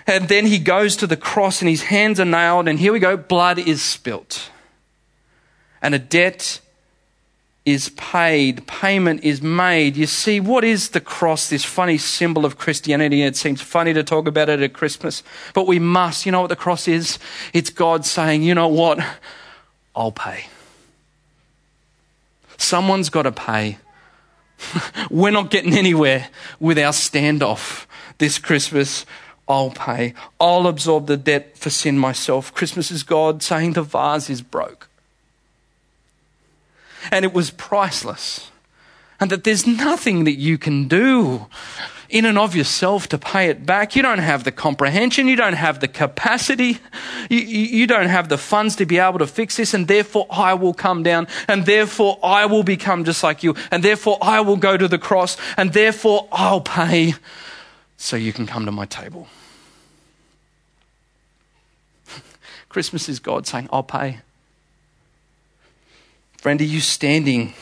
And 0.07 0.29
then 0.29 0.47
he 0.47 0.59
goes 0.59 0.97
to 0.97 1.07
the 1.07 1.17
cross 1.17 1.63
and 1.63 1.69
his 1.69 1.85
hands 1.85 2.19
are 2.19 2.25
nailed, 2.25 2.67
and 2.67 2.79
here 2.79 2.93
we 2.93 2.99
go 2.99 3.17
blood 3.17 3.59
is 3.59 3.81
spilt. 3.81 4.51
And 5.81 5.95
a 5.95 5.99
debt 5.99 6.61
is 7.67 7.91
paid, 7.91 8.67
payment 8.67 9.23
is 9.23 9.43
made. 9.43 9.97
You 9.97 10.07
see, 10.07 10.41
what 10.41 10.65
is 10.65 10.91
the 10.91 11.01
cross, 11.01 11.51
this 11.51 11.65
funny 11.65 11.99
symbol 11.99 12.45
of 12.45 12.57
Christianity? 12.57 13.23
It 13.23 13.37
seems 13.37 13.61
funny 13.61 13.93
to 13.93 14.03
talk 14.03 14.27
about 14.27 14.49
it 14.49 14.61
at 14.61 14.73
Christmas, 14.73 15.23
but 15.55 15.67
we 15.67 15.79
must. 15.79 16.25
You 16.25 16.33
know 16.33 16.41
what 16.41 16.49
the 16.49 16.57
cross 16.57 16.89
is? 16.89 17.19
It's 17.53 17.71
God 17.71 18.07
saying, 18.07 18.43
you 18.43 18.55
know 18.55 18.69
what? 18.69 19.05
I'll 19.95 20.13
pay. 20.13 20.47
Someone's 22.57 23.11
got 23.11 23.23
to 23.23 23.33
pay. 23.33 23.79
We're 25.11 25.31
not 25.31 25.51
getting 25.51 25.75
anywhere 25.75 26.29
with 26.59 26.79
our 26.79 26.93
standoff 26.93 27.87
this 28.19 28.39
Christmas. 28.39 29.05
I'll 29.49 29.71
pay. 29.71 30.15
I'll 30.39 30.67
absorb 30.67 31.07
the 31.07 31.17
debt 31.17 31.59
for 31.59 31.71
sin 31.71 31.99
myself. 31.99 32.55
Christmas 32.55 32.91
is 32.91 33.03
God 33.03 33.43
saying 33.43 33.73
the 33.73 33.83
vase 33.83 34.31
is 34.31 34.43
broke 34.43 34.90
and 37.11 37.25
it 37.25 37.33
was 37.33 37.51
priceless. 37.51 38.51
And 39.19 39.31
that 39.31 39.45
there's 39.45 39.67
nothing 39.67 40.25
that 40.25 40.39
you 40.39 40.57
can 40.57 40.89
do 40.89 41.47
in 42.11 42.25
and 42.25 42.39
of 42.39 42.55
yourself 42.57 43.09
to 43.09 43.19
pay 43.19 43.49
it 43.49 43.65
back. 43.65 43.95
You 43.95 44.03
don't 44.03 44.19
have 44.19 44.45
the 44.45 44.53
comprehension. 44.53 45.29
You 45.29 45.37
don't 45.37 45.55
have 45.55 45.81
the 45.81 45.89
capacity. 45.89 46.79
You, 47.31 47.39
you, 47.39 47.87
don't 47.87 48.09
have 48.09 48.29
the 48.29 48.39
funds 48.39 48.77
to 48.77 48.87
be 48.87 48.99
able 48.99 49.21
to 49.21 49.27
fix 49.27 49.57
this. 49.57 49.73
And 49.75 49.87
therefore, 49.89 50.27
I 50.31 50.55
will 50.55 50.75
come 50.75 51.03
down. 51.03 51.29
And 51.49 51.67
therefore, 51.67 52.19
I 52.23 52.47
will 52.47 52.63
become 52.63 53.05
just 53.05 53.23
like 53.23 53.43
you. 53.43 53.55
And 53.71 53.83
therefore, 53.83 54.19
I 54.21 54.41
will 54.41 54.57
go 54.57 54.77
to 54.77 54.89
the 54.89 54.99
cross. 54.99 55.37
And 55.57 55.73
therefore, 55.73 56.29
I'll 56.33 56.61
pay 56.61 57.15
so 57.97 58.17
you 58.17 58.33
can 58.33 58.47
come 58.47 58.67
to 58.67 58.73
my 58.73 58.87
table. 58.87 59.29
Christmas 62.69 63.09
is 63.09 63.21
God 63.21 63.47
saying, 63.47 63.69
I'll 63.73 63.83
pay. 63.83 64.21
Friend, 66.41 66.59
are 66.59 66.65
you 66.65 66.81
standing? 66.81 67.53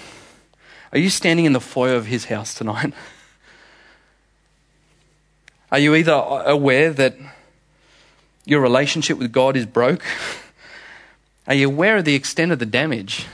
Are 0.93 1.01
you 1.01 1.11
standing 1.11 1.47
in 1.47 1.53
the 1.53 1.61
foyer 1.61 1.97
of 1.97 2.07
his 2.07 2.27
house 2.27 2.55
tonight? 2.55 2.95
Are 5.73 5.81
you 5.81 5.97
either 5.97 6.12
aware 6.12 6.93
that 6.93 7.17
your 8.45 8.61
relationship 8.61 9.19
with 9.19 9.33
God 9.33 9.57
is 9.57 9.67
broke? 9.67 10.05
Are 11.49 11.55
you 11.55 11.67
aware 11.67 11.97
of 11.97 12.05
the 12.05 12.14
extent 12.14 12.53
of 12.53 12.61
the 12.61 12.67
damage? 12.67 13.27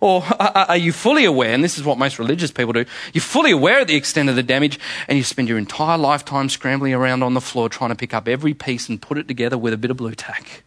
Or 0.00 0.24
are 0.40 0.78
you 0.78 0.92
fully 0.92 1.26
aware, 1.26 1.52
and 1.52 1.62
this 1.62 1.76
is 1.76 1.84
what 1.84 1.98
most 1.98 2.18
religious 2.18 2.50
people 2.50 2.72
do, 2.72 2.86
you're 3.12 3.20
fully 3.20 3.50
aware 3.50 3.82
of 3.82 3.88
the 3.88 3.96
extent 3.96 4.30
of 4.30 4.36
the 4.36 4.42
damage 4.42 4.80
and 5.06 5.18
you 5.18 5.24
spend 5.24 5.50
your 5.50 5.58
entire 5.58 5.98
lifetime 5.98 6.48
scrambling 6.48 6.94
around 6.94 7.22
on 7.22 7.34
the 7.34 7.42
floor 7.42 7.68
trying 7.68 7.90
to 7.90 7.96
pick 7.96 8.14
up 8.14 8.26
every 8.26 8.54
piece 8.54 8.88
and 8.88 9.02
put 9.02 9.18
it 9.18 9.28
together 9.28 9.58
with 9.58 9.74
a 9.74 9.76
bit 9.76 9.90
of 9.90 9.98
Blu 9.98 10.14
Tack? 10.14 10.62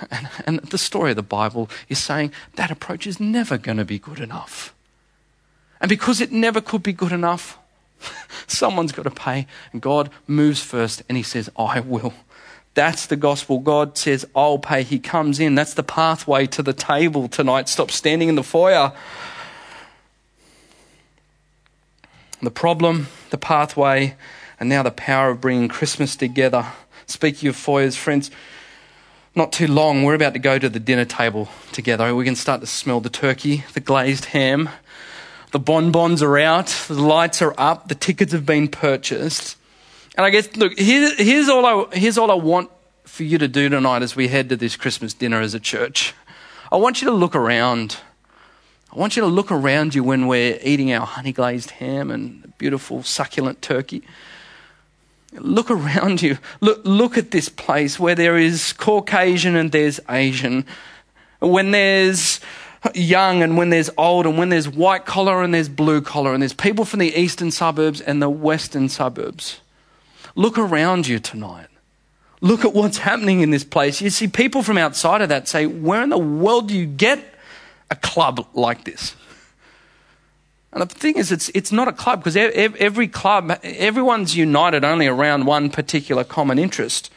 And, 0.10 0.28
and 0.46 0.58
the 0.60 0.78
story 0.78 1.10
of 1.10 1.16
the 1.16 1.22
Bible 1.22 1.70
is 1.88 1.98
saying 1.98 2.32
that 2.56 2.70
approach 2.70 3.06
is 3.06 3.18
never 3.18 3.56
going 3.56 3.78
to 3.78 3.84
be 3.84 3.98
good 3.98 4.20
enough. 4.20 4.74
And 5.80 5.88
because 5.88 6.20
it 6.20 6.32
never 6.32 6.60
could 6.60 6.82
be 6.82 6.92
good 6.92 7.12
enough, 7.12 7.58
someone's 8.46 8.92
got 8.92 9.04
to 9.04 9.10
pay. 9.10 9.46
And 9.72 9.80
God 9.80 10.10
moves 10.26 10.60
first 10.60 11.02
and 11.08 11.16
He 11.16 11.22
says, 11.22 11.50
I 11.56 11.80
will. 11.80 12.14
That's 12.74 13.06
the 13.06 13.16
gospel. 13.16 13.58
God 13.58 13.96
says, 13.96 14.26
I'll 14.36 14.58
pay. 14.58 14.82
He 14.82 14.98
comes 14.98 15.40
in. 15.40 15.54
That's 15.54 15.72
the 15.72 15.82
pathway 15.82 16.46
to 16.48 16.62
the 16.62 16.74
table 16.74 17.26
tonight. 17.26 17.70
Stop 17.70 17.90
standing 17.90 18.28
in 18.28 18.34
the 18.34 18.42
foyer. 18.42 18.92
The 22.42 22.50
problem, 22.50 23.08
the 23.30 23.38
pathway, 23.38 24.14
and 24.60 24.68
now 24.68 24.82
the 24.82 24.90
power 24.90 25.30
of 25.30 25.40
bringing 25.40 25.68
Christmas 25.68 26.16
together. 26.16 26.66
Speaking 27.06 27.48
of 27.48 27.56
foyers, 27.56 27.96
friends, 27.96 28.30
not 29.36 29.52
too 29.52 29.66
long, 29.66 30.02
we're 30.02 30.14
about 30.14 30.32
to 30.32 30.38
go 30.38 30.58
to 30.58 30.68
the 30.68 30.80
dinner 30.80 31.04
table 31.04 31.48
together. 31.72 32.14
We 32.14 32.24
can 32.24 32.36
start 32.36 32.62
to 32.62 32.66
smell 32.66 33.00
the 33.00 33.10
turkey, 33.10 33.64
the 33.74 33.80
glazed 33.80 34.26
ham. 34.26 34.70
The 35.52 35.58
bonbons 35.58 36.22
are 36.22 36.38
out, 36.38 36.68
the 36.88 36.94
lights 36.94 37.40
are 37.42 37.54
up, 37.56 37.88
the 37.88 37.94
tickets 37.94 38.32
have 38.32 38.44
been 38.44 38.68
purchased. 38.68 39.56
And 40.16 40.24
I 40.24 40.30
guess, 40.30 40.56
look, 40.56 40.78
here, 40.78 41.14
here's, 41.16 41.48
all 41.48 41.64
I, 41.64 41.96
here's 41.96 42.18
all 42.18 42.30
I 42.30 42.34
want 42.34 42.70
for 43.04 43.22
you 43.22 43.38
to 43.38 43.46
do 43.46 43.68
tonight 43.68 44.02
as 44.02 44.16
we 44.16 44.28
head 44.28 44.48
to 44.48 44.56
this 44.56 44.74
Christmas 44.74 45.14
dinner 45.14 45.40
as 45.40 45.54
a 45.54 45.60
church. 45.60 46.14
I 46.72 46.76
want 46.76 47.00
you 47.00 47.08
to 47.08 47.14
look 47.14 47.36
around. 47.36 47.98
I 48.92 48.98
want 48.98 49.16
you 49.16 49.22
to 49.22 49.28
look 49.28 49.52
around 49.52 49.94
you 49.94 50.02
when 50.02 50.26
we're 50.26 50.58
eating 50.62 50.92
our 50.92 51.06
honey 51.06 51.32
glazed 51.32 51.72
ham 51.72 52.10
and 52.10 52.56
beautiful 52.58 53.02
succulent 53.02 53.60
turkey. 53.62 54.02
Look 55.32 55.70
around 55.70 56.22
you. 56.22 56.38
Look, 56.60 56.80
look 56.84 57.18
at 57.18 57.30
this 57.30 57.48
place 57.48 57.98
where 57.98 58.14
there 58.14 58.38
is 58.38 58.72
Caucasian 58.72 59.56
and 59.56 59.72
there's 59.72 60.00
Asian. 60.08 60.64
When 61.40 61.72
there's 61.72 62.40
young 62.94 63.42
and 63.42 63.56
when 63.56 63.70
there's 63.70 63.90
old 63.98 64.26
and 64.26 64.38
when 64.38 64.48
there's 64.48 64.68
white 64.68 65.04
collar 65.04 65.42
and 65.42 65.52
there's 65.52 65.68
blue 65.68 66.00
collar 66.00 66.32
and 66.32 66.42
there's 66.42 66.52
people 66.52 66.84
from 66.84 67.00
the 67.00 67.14
eastern 67.14 67.50
suburbs 67.50 68.00
and 68.00 68.22
the 68.22 68.30
western 68.30 68.88
suburbs. 68.88 69.60
Look 70.34 70.58
around 70.58 71.06
you 71.06 71.18
tonight. 71.18 71.68
Look 72.40 72.64
at 72.64 72.74
what's 72.74 72.98
happening 72.98 73.40
in 73.40 73.50
this 73.50 73.64
place. 73.64 74.00
You 74.00 74.10
see 74.10 74.28
people 74.28 74.62
from 74.62 74.78
outside 74.78 75.22
of 75.22 75.30
that 75.30 75.48
say, 75.48 75.66
Where 75.66 76.02
in 76.02 76.10
the 76.10 76.18
world 76.18 76.68
do 76.68 76.76
you 76.76 76.86
get 76.86 77.18
a 77.90 77.96
club 77.96 78.46
like 78.54 78.84
this? 78.84 79.16
And 80.76 80.90
the 80.90 80.94
thing 80.94 81.16
is, 81.16 81.32
it's, 81.32 81.48
it's 81.54 81.72
not 81.72 81.88
a 81.88 81.92
club 81.92 82.22
because 82.22 82.36
every 82.36 83.08
club, 83.08 83.58
everyone's 83.62 84.36
united 84.36 84.84
only 84.84 85.06
around 85.06 85.46
one 85.46 85.70
particular 85.70 86.22
common 86.22 86.58
interest. 86.58 87.10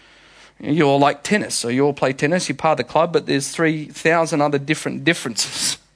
You 0.62 0.84
all 0.84 0.98
like 0.98 1.24
tennis, 1.24 1.56
so 1.56 1.68
you 1.68 1.84
all 1.84 1.92
play 1.92 2.14
tennis, 2.14 2.48
you're 2.48 2.56
part 2.56 2.80
of 2.80 2.88
the 2.88 2.90
club, 2.90 3.12
but 3.12 3.26
there's 3.26 3.50
3,000 3.50 4.40
other 4.40 4.60
different 4.60 5.04
differences. 5.04 5.78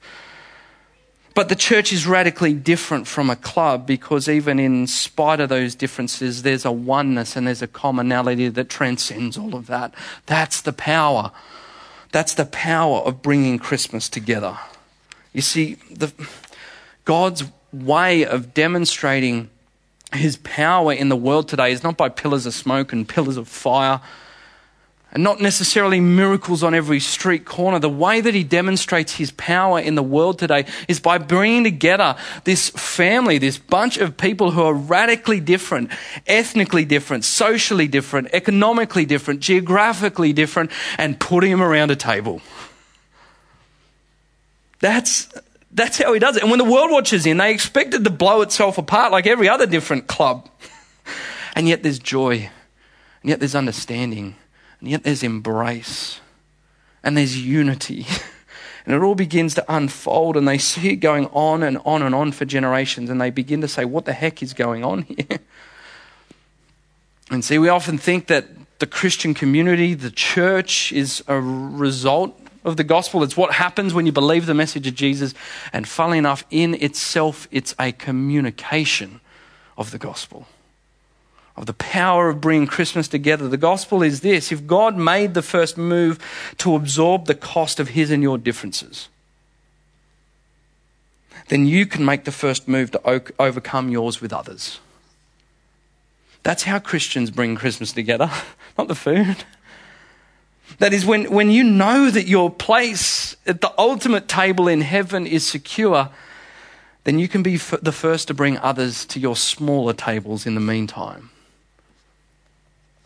But 1.34 1.48
the 1.48 1.56
church 1.56 1.92
is 1.92 2.06
radically 2.06 2.54
different 2.54 3.08
from 3.08 3.28
a 3.28 3.34
club 3.34 3.88
because, 3.88 4.28
even 4.28 4.60
in 4.60 4.86
spite 4.86 5.40
of 5.40 5.48
those 5.48 5.74
differences, 5.74 6.42
there's 6.42 6.64
a 6.64 6.70
oneness 6.70 7.34
and 7.34 7.48
there's 7.48 7.60
a 7.60 7.66
commonality 7.66 8.48
that 8.50 8.68
transcends 8.68 9.36
all 9.36 9.56
of 9.56 9.66
that. 9.66 9.94
That's 10.26 10.60
the 10.60 10.72
power. 10.72 11.32
That's 12.12 12.34
the 12.34 12.44
power 12.44 12.98
of 12.98 13.20
bringing 13.20 13.58
Christmas 13.58 14.08
together. 14.08 14.56
You 15.34 15.42
see, 15.42 15.74
the, 15.90 16.12
God's 17.04 17.44
way 17.72 18.24
of 18.24 18.54
demonstrating 18.54 19.50
his 20.12 20.36
power 20.38 20.92
in 20.92 21.08
the 21.08 21.16
world 21.16 21.48
today 21.48 21.72
is 21.72 21.82
not 21.82 21.96
by 21.96 22.08
pillars 22.08 22.46
of 22.46 22.54
smoke 22.54 22.92
and 22.92 23.08
pillars 23.08 23.36
of 23.36 23.48
fire 23.48 24.00
and 25.14 25.22
not 25.22 25.40
necessarily 25.40 26.00
miracles 26.00 26.64
on 26.64 26.74
every 26.74 26.98
street 26.98 27.44
corner. 27.44 27.78
The 27.78 27.88
way 27.88 28.20
that 28.20 28.34
he 28.34 28.42
demonstrates 28.42 29.14
his 29.14 29.30
power 29.30 29.78
in 29.78 29.94
the 29.94 30.02
world 30.02 30.40
today 30.40 30.66
is 30.88 30.98
by 30.98 31.18
bringing 31.18 31.62
together 31.62 32.16
this 32.42 32.70
family, 32.70 33.38
this 33.38 33.56
bunch 33.56 33.96
of 33.96 34.16
people 34.16 34.50
who 34.50 34.62
are 34.62 34.74
radically 34.74 35.38
different, 35.38 35.90
ethnically 36.26 36.84
different, 36.84 37.24
socially 37.24 37.86
different, 37.86 38.28
economically 38.32 39.06
different, 39.06 39.38
geographically 39.38 40.32
different, 40.32 40.72
and 40.98 41.20
putting 41.20 41.52
them 41.52 41.62
around 41.62 41.92
a 41.92 41.96
table. 41.96 42.42
That's, 44.80 45.32
that's 45.74 45.98
how 45.98 46.12
he 46.12 46.20
does 46.20 46.36
it. 46.36 46.42
And 46.42 46.50
when 46.50 46.58
the 46.58 46.64
world 46.64 46.90
watches 46.90 47.26
in, 47.26 47.36
they 47.36 47.52
expect 47.52 47.92
it 47.92 48.04
to 48.04 48.10
blow 48.10 48.40
itself 48.42 48.78
apart 48.78 49.12
like 49.12 49.26
every 49.26 49.48
other 49.48 49.66
different 49.66 50.06
club. 50.06 50.48
And 51.56 51.68
yet 51.68 51.84
there's 51.84 52.00
joy, 52.00 52.50
and 53.22 53.30
yet 53.30 53.38
there's 53.38 53.54
understanding 53.54 54.34
and 54.84 54.90
yet 54.90 55.02
there's 55.02 55.22
embrace 55.22 56.20
and 57.02 57.16
there's 57.16 57.42
unity. 57.42 58.06
And 58.86 58.94
it 58.94 59.00
all 59.00 59.14
begins 59.14 59.54
to 59.54 59.64
unfold, 59.66 60.36
and 60.36 60.46
they 60.46 60.58
see 60.58 60.90
it 60.90 60.96
going 60.96 61.24
on 61.28 61.62
and 61.62 61.78
on 61.86 62.02
and 62.02 62.14
on 62.14 62.32
for 62.32 62.44
generations, 62.44 63.08
and 63.08 63.18
they 63.18 63.30
begin 63.30 63.62
to 63.62 63.66
say, 63.66 63.86
What 63.86 64.04
the 64.04 64.12
heck 64.12 64.42
is 64.42 64.52
going 64.52 64.84
on 64.84 65.02
here? 65.04 65.38
And 67.30 67.42
see, 67.42 67.58
we 67.58 67.70
often 67.70 67.96
think 67.96 68.26
that 68.26 68.46
the 68.80 68.86
Christian 68.86 69.32
community, 69.32 69.94
the 69.94 70.10
church, 70.10 70.92
is 70.92 71.24
a 71.26 71.40
result 71.40 72.38
of 72.64 72.76
the 72.76 72.84
gospel. 72.84 73.22
It's 73.22 73.36
what 73.36 73.54
happens 73.54 73.92
when 73.92 74.06
you 74.06 74.12
believe 74.12 74.46
the 74.46 74.54
message 74.54 74.86
of 74.86 74.94
Jesus. 74.94 75.34
And 75.72 75.86
funnily 75.86 76.18
enough, 76.18 76.44
in 76.50 76.74
itself, 76.74 77.46
it's 77.50 77.74
a 77.78 77.92
communication 77.92 79.20
of 79.76 79.90
the 79.90 79.98
gospel 79.98 80.46
of 81.56 81.66
the 81.66 81.74
power 81.74 82.28
of 82.28 82.40
bringing 82.40 82.66
Christmas 82.66 83.06
together. 83.08 83.48
The 83.48 83.56
gospel 83.56 84.02
is 84.02 84.20
this 84.20 84.50
if 84.50 84.66
God 84.66 84.96
made 84.96 85.34
the 85.34 85.42
first 85.42 85.78
move 85.78 86.18
to 86.58 86.74
absorb 86.74 87.26
the 87.26 87.34
cost 87.34 87.78
of 87.78 87.90
his 87.90 88.10
and 88.10 88.22
your 88.22 88.38
differences, 88.38 89.08
then 91.48 91.66
you 91.66 91.86
can 91.86 92.04
make 92.04 92.24
the 92.24 92.32
first 92.32 92.66
move 92.66 92.90
to 92.92 93.22
overcome 93.38 93.88
yours 93.88 94.20
with 94.20 94.32
others. 94.32 94.80
That's 96.42 96.64
how 96.64 96.78
Christians 96.78 97.30
bring 97.30 97.54
Christmas 97.54 97.92
together, 97.92 98.30
not 98.78 98.88
the 98.88 98.94
food. 98.94 99.44
That 100.78 100.92
is, 100.92 101.04
when, 101.04 101.30
when 101.30 101.50
you 101.50 101.62
know 101.62 102.10
that 102.10 102.26
your 102.26 102.50
place 102.50 103.36
at 103.46 103.60
the 103.60 103.72
ultimate 103.78 104.28
table 104.28 104.66
in 104.66 104.80
heaven 104.80 105.26
is 105.26 105.46
secure, 105.46 106.10
then 107.04 107.18
you 107.18 107.28
can 107.28 107.42
be 107.42 107.56
the 107.56 107.92
first 107.92 108.28
to 108.28 108.34
bring 108.34 108.58
others 108.58 109.04
to 109.06 109.20
your 109.20 109.36
smaller 109.36 109.92
tables 109.92 110.46
in 110.46 110.54
the 110.54 110.60
meantime. 110.60 111.30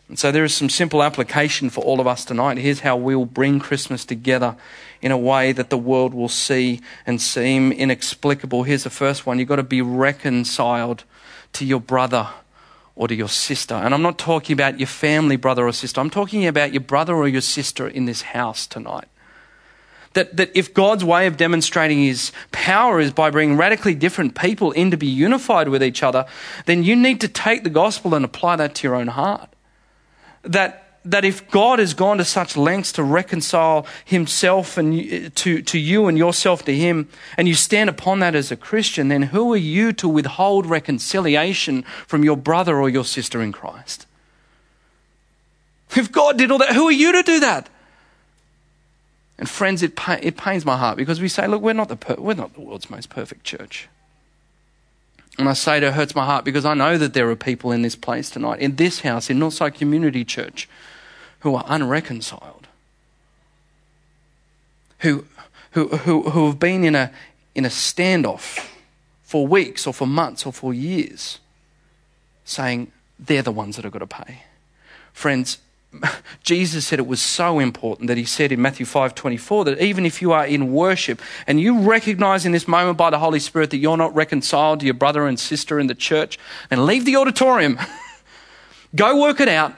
And 0.07 0.17
so 0.17 0.31
there 0.31 0.43
is 0.43 0.55
some 0.55 0.69
simple 0.69 1.03
application 1.03 1.69
for 1.69 1.83
all 1.83 1.99
of 1.99 2.07
us 2.07 2.25
tonight. 2.25 2.57
Here's 2.57 2.79
how 2.79 2.97
we'll 2.97 3.25
bring 3.25 3.59
Christmas 3.59 4.05
together 4.05 4.55
in 5.01 5.11
a 5.11 5.17
way 5.17 5.51
that 5.51 5.69
the 5.69 5.77
world 5.77 6.15
will 6.15 6.29
see 6.29 6.81
and 7.05 7.21
seem 7.21 7.71
inexplicable. 7.71 8.63
Here's 8.63 8.85
the 8.85 8.89
first 8.89 9.27
one 9.27 9.37
you've 9.37 9.47
got 9.47 9.57
to 9.57 9.63
be 9.63 9.83
reconciled 9.83 11.03
to 11.53 11.65
your 11.65 11.79
brother 11.79 12.29
or 12.99 13.07
to 13.07 13.15
your 13.15 13.29
sister. 13.29 13.73
And 13.75 13.93
I'm 13.93 14.01
not 14.01 14.17
talking 14.17 14.53
about 14.53 14.77
your 14.77 14.87
family 14.87 15.37
brother 15.37 15.65
or 15.65 15.71
sister, 15.71 16.01
I'm 16.01 16.09
talking 16.09 16.45
about 16.45 16.73
your 16.73 16.81
brother 16.81 17.15
or 17.15 17.29
your 17.29 17.39
sister 17.39 17.87
in 17.87 18.03
this 18.03 18.21
house 18.21 18.67
tonight. 18.67 19.07
That, 20.13 20.35
that 20.35 20.51
if 20.53 20.73
God's 20.73 21.05
way 21.05 21.25
of 21.25 21.37
demonstrating 21.37 21.99
his 21.99 22.33
power 22.51 22.99
is 22.99 23.13
by 23.13 23.29
bringing 23.29 23.55
radically 23.55 23.95
different 23.95 24.35
people 24.35 24.73
in 24.73 24.91
to 24.91 24.97
be 24.97 25.07
unified 25.07 25.69
with 25.69 25.81
each 25.81 26.03
other, 26.03 26.25
then 26.65 26.83
you 26.83 26.93
need 26.93 27.21
to 27.21 27.29
take 27.29 27.63
the 27.63 27.69
gospel 27.69 28.13
and 28.15 28.25
apply 28.25 28.57
that 28.57 28.75
to 28.75 28.87
your 28.87 28.95
own 28.95 29.07
heart 29.07 29.49
that 30.43 30.88
that 31.11 31.25
if 31.25 31.49
God 31.49 31.79
has 31.79 31.93
gone 31.93 32.17
to 32.17 32.25
such 32.25 32.55
lengths 32.55 32.91
to 32.93 33.03
reconcile 33.03 33.85
himself 34.05 34.77
and 34.77 35.35
to, 35.35 35.61
to 35.61 35.79
you 35.79 36.07
and 36.07 36.17
yourself 36.17 36.63
to 36.65 36.75
him, 36.75 37.09
and 37.37 37.47
you 37.47 37.55
stand 37.55 37.89
upon 37.89 38.19
that 38.19 38.35
as 38.35 38.51
a 38.51 38.55
Christian, 38.55 39.07
then 39.07 39.23
who 39.23 39.51
are 39.53 39.57
you 39.57 39.91
to 39.93 40.07
withhold 40.07 40.65
reconciliation 40.65 41.83
from 42.05 42.23
your 42.23 42.37
brother 42.37 42.79
or 42.79 42.89
your 42.89 43.05
sister 43.05 43.41
in 43.41 43.51
Christ? 43.51 44.05
If 45.95 46.11
God 46.11 46.37
did 46.37 46.51
all 46.51 46.59
that, 46.59 46.73
who 46.73 46.87
are 46.87 46.91
you 46.91 47.11
to 47.13 47.23
do 47.23 47.39
that? 47.39 47.69
And 49.39 49.49
friends, 49.49 49.81
it, 49.81 49.93
it 50.21 50.37
pains 50.37 50.65
my 50.65 50.77
heart 50.77 50.97
because 50.97 51.21
we 51.21 51.29
say, 51.29 51.47
look, 51.47 51.61
we're 51.61 51.73
not, 51.73 51.87
the 51.87 51.95
per- 51.95 52.15
we're 52.15 52.33
not 52.35 52.53
the 52.53 52.61
world's 52.61 52.89
most 52.89 53.09
perfect 53.09 53.43
church. 53.43 53.87
And 55.39 55.47
I 55.47 55.53
say 55.53 55.77
it, 55.77 55.83
it 55.83 55.93
hurts 55.93 56.13
my 56.13 56.25
heart 56.25 56.43
because 56.43 56.65
I 56.65 56.73
know 56.73 56.97
that 56.97 57.13
there 57.13 57.29
are 57.29 57.35
people 57.37 57.71
in 57.71 57.81
this 57.81 57.95
place 57.95 58.29
tonight, 58.29 58.59
in 58.59 58.75
this 58.75 58.99
house, 58.99 59.29
in 59.29 59.39
Northside 59.39 59.75
Community 59.75 60.25
Church, 60.25 60.67
who 61.39 61.55
are 61.55 61.63
unreconciled, 61.67 62.67
who, 64.99 65.25
who, 65.71 65.87
who, 65.89 66.29
who 66.29 66.47
have 66.47 66.59
been 66.59 66.83
in 66.83 66.95
a, 66.95 67.11
in 67.55 67.65
a 67.65 67.69
standoff 67.69 68.67
for 69.23 69.47
weeks 69.47 69.87
or 69.87 69.93
for 69.93 70.07
months 70.07 70.45
or 70.45 70.51
for 70.51 70.73
years, 70.73 71.39
saying 72.43 72.91
they're 73.17 73.41
the 73.41 73.51
ones 73.51 73.75
that 73.75 73.85
are 73.85 73.89
going 73.89 74.05
to 74.05 74.07
pay. 74.07 74.43
Friends, 75.13 75.59
Jesus 76.43 76.85
said 76.85 76.99
it 76.99 77.07
was 77.07 77.21
so 77.21 77.59
important 77.59 78.07
that 78.07 78.17
he 78.17 78.25
said 78.25 78.51
in 78.51 78.61
Matthew 78.61 78.85
5:24 78.85 79.65
that 79.65 79.81
even 79.81 80.05
if 80.05 80.21
you 80.21 80.31
are 80.31 80.45
in 80.45 80.71
worship 80.71 81.21
and 81.47 81.59
you 81.59 81.79
recognize 81.79 82.45
in 82.45 82.51
this 82.51 82.67
moment 82.67 82.97
by 82.97 83.09
the 83.09 83.19
Holy 83.19 83.39
Spirit 83.39 83.71
that 83.71 83.77
you're 83.77 83.97
not 83.97 84.13
reconciled 84.13 84.81
to 84.81 84.85
your 84.85 84.93
brother 84.93 85.25
and 85.25 85.39
sister 85.39 85.79
in 85.79 85.87
the 85.87 85.95
church, 85.95 86.37
and 86.69 86.85
leave 86.85 87.05
the 87.05 87.15
auditorium. 87.15 87.79
Go 88.95 89.19
work 89.21 89.39
it 89.39 89.47
out 89.47 89.73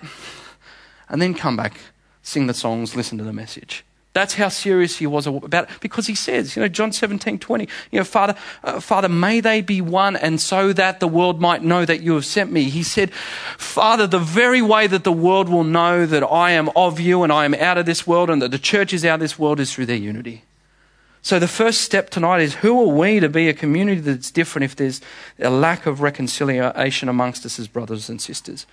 and 1.12 1.22
then 1.22 1.36
come 1.36 1.56
back, 1.56 1.78
sing 2.24 2.48
the 2.48 2.54
songs, 2.54 2.96
listen 2.96 3.20
to 3.20 3.24
the 3.24 3.34
message. 3.34 3.84
That's 4.14 4.34
how 4.34 4.50
serious 4.50 4.98
he 4.98 5.08
was 5.08 5.26
about 5.26 5.70
it. 5.70 5.70
Because 5.80 6.08
he 6.08 6.16
says, 6.16 6.56
you 6.56 6.62
know, 6.62 6.68
John 6.68 6.92
17, 6.92 7.40
20, 7.40 7.68
you 7.92 8.00
know, 8.00 8.04
Father, 8.04 8.36
uh, 8.64 8.80
Father, 8.80 9.08
may 9.08 9.40
they 9.40 9.62
be 9.62 9.80
one 9.80 10.18
and 10.18 10.42
so 10.42 10.74
that 10.74 11.00
the 11.00 11.08
world 11.08 11.40
might 11.40 11.64
know 11.64 11.86
that 11.86 12.02
you 12.02 12.16
have 12.16 12.26
sent 12.26 12.52
me. 12.52 12.64
He 12.64 12.84
said, 12.84 13.14
Father, 13.58 14.08
the 14.08 14.20
very 14.20 14.62
way 14.62 14.88
that 14.88 15.06
the 15.06 15.14
world 15.14 15.48
will 15.48 15.64
know 15.64 16.06
that 16.06 16.24
I 16.24 16.52
am 16.52 16.70
of 16.76 17.00
you 17.00 17.24
and 17.24 17.32
I 17.32 17.46
am 17.46 17.54
out 17.54 17.78
of 17.78 17.86
this 17.86 18.06
world 18.06 18.30
and 18.30 18.42
that 18.42 18.52
the 18.52 18.60
church 18.60 18.94
is 18.94 19.06
out 19.06 19.16
of 19.16 19.20
this 19.22 19.40
world 19.40 19.62
is 19.62 19.74
through 19.74 19.86
their 19.86 19.96
unity. 19.96 20.44
So 21.22 21.40
the 21.40 21.48
first 21.48 21.82
step 21.82 22.10
tonight 22.10 22.42
is 22.42 22.56
who 22.56 22.82
are 22.82 22.94
we 22.94 23.20
to 23.20 23.30
be 23.30 23.48
a 23.48 23.54
community 23.54 24.02
that's 24.02 24.32
different 24.32 24.66
if 24.66 24.76
there's 24.76 25.00
a 25.40 25.50
lack 25.50 25.86
of 25.86 26.02
reconciliation 26.02 27.08
amongst 27.08 27.46
us 27.46 27.60
as 27.60 27.68
brothers 27.68 28.10
and 28.10 28.22
sisters? 28.22 28.66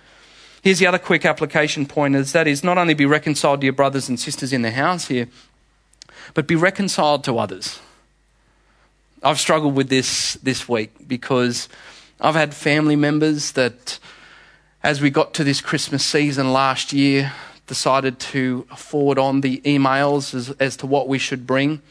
Here's 0.61 0.79
the 0.79 0.87
other 0.87 0.99
quick 0.99 1.25
application 1.25 1.85
point 1.85 2.15
is 2.15 2.33
that 2.33 2.47
is 2.47 2.63
not 2.63 2.77
only 2.77 2.93
be 2.93 3.05
reconciled 3.05 3.61
to 3.61 3.65
your 3.65 3.73
brothers 3.73 4.09
and 4.09 4.19
sisters 4.19 4.51
in 4.51 4.61
the 4.61 4.71
house 4.71 5.07
here, 5.07 5.27
but 6.33 6.47
be 6.47 6.55
reconciled 6.55 7.23
to 7.23 7.39
others. 7.39 7.79
I've 9.23 9.39
struggled 9.39 9.75
with 9.75 9.89
this 9.89 10.33
this 10.35 10.67
week 10.67 11.07
because 11.07 11.69
I've 12.19 12.35
had 12.35 12.53
family 12.53 12.95
members 12.95 13.53
that, 13.53 13.99
as 14.83 15.01
we 15.01 15.09
got 15.09 15.33
to 15.35 15.43
this 15.43 15.61
Christmas 15.61 16.05
season 16.05 16.51
last 16.51 16.91
year, 16.91 17.33
decided 17.67 18.19
to 18.19 18.63
forward 18.75 19.17
on 19.17 19.41
the 19.41 19.61
emails 19.61 20.33
as, 20.33 20.49
as 20.59 20.75
to 20.77 20.87
what 20.87 21.07
we 21.07 21.17
should 21.17 21.47
bring. 21.47 21.81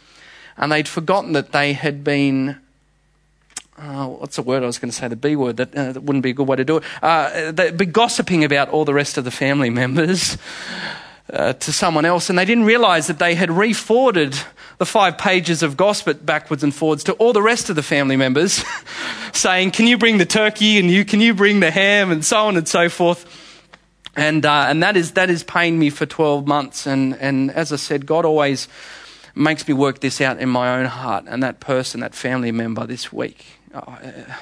And 0.57 0.73
they'd 0.73 0.89
forgotten 0.89 1.33
that 1.33 1.53
they 1.53 1.73
had 1.73 2.05
been 2.05 2.59
uh, 3.81 4.07
what's 4.07 4.37
the 4.37 4.43
word 4.43 4.63
I 4.63 4.67
was 4.67 4.79
going 4.79 4.91
to 4.91 4.97
say? 4.97 5.09
The 5.09 5.17
B 5.17 5.37
word. 5.37 5.57
That, 5.59 5.75
uh, 5.75 5.93
that 5.93 6.03
wouldn't 6.03 6.23
be 6.23 6.31
a 6.31 6.33
good 6.33 6.49
way 6.49 6.57
to 6.57 6.65
do 6.65 6.79
it. 6.79 6.85
Uh, 7.03 7.53
they'd 7.53 7.77
be 7.77 7.87
gossiping 7.87 8.45
about 8.45 8.69
all 8.71 8.85
the 8.85 8.95
rest 8.95 9.19
of 9.19 9.25
the 9.25 9.31
family 9.31 9.71
members 9.71 10.37
uh, 11.33 11.53
to 11.55 11.73
someone 11.73 12.05
else, 12.05 12.29
and 12.29 12.39
they 12.39 12.45
didn't 12.45 12.65
realize 12.65 13.07
that 13.07 13.19
they 13.19 13.35
had 13.35 13.51
re 13.51 13.73
forwarded 13.73 14.37
the 14.79 14.87
five 14.87 15.19
pages 15.19 15.63
of 15.63 15.77
gospel 15.77 16.15
backwards 16.15 16.63
and 16.63 16.75
forwards 16.75 17.05
to 17.05 17.13
all 17.15 17.33
the 17.33 17.43
rest 17.43 17.69
of 17.69 17.77
the 17.77 17.83
family 17.83 18.17
members, 18.17 18.65
saying, 19.33 19.73
Can 19.73 19.87
you 19.87 19.99
bring 19.99 20.19
the 20.19 20.27
turkey 20.27 20.79
and 20.79 20.91
you 20.91 21.05
can 21.05 21.21
you 21.21 21.35
bring 21.35 21.61
the 21.61 21.71
ham 21.71 22.11
and 22.11 22.25
so 22.25 22.47
on 22.47 22.57
and 22.57 22.67
so 22.67 22.89
forth. 22.89 23.45
And, 24.17 24.45
uh, 24.45 24.67
and 24.69 24.83
that, 24.83 24.97
is, 24.97 25.13
that 25.13 25.29
has 25.29 25.45
pained 25.45 25.79
me 25.79 25.91
for 25.91 26.05
12 26.05 26.45
months. 26.45 26.87
And, 26.87 27.15
and 27.17 27.53
as 27.53 27.73
I 27.73 27.77
said, 27.77 28.05
God 28.05 28.25
always 28.25 28.67
makes 29.37 29.69
me 29.69 29.75
work 29.75 30.01
this 30.01 30.21
out 30.21 30.41
in 30.41 30.49
my 30.49 30.77
own 30.77 30.87
heart. 30.87 31.25
And 31.29 31.41
that 31.45 31.61
person, 31.61 32.01
that 32.01 32.17
family 32.17 32.51
member 32.51 32.85
this 32.85 33.13
week, 33.13 33.58
Uh, 33.87 34.35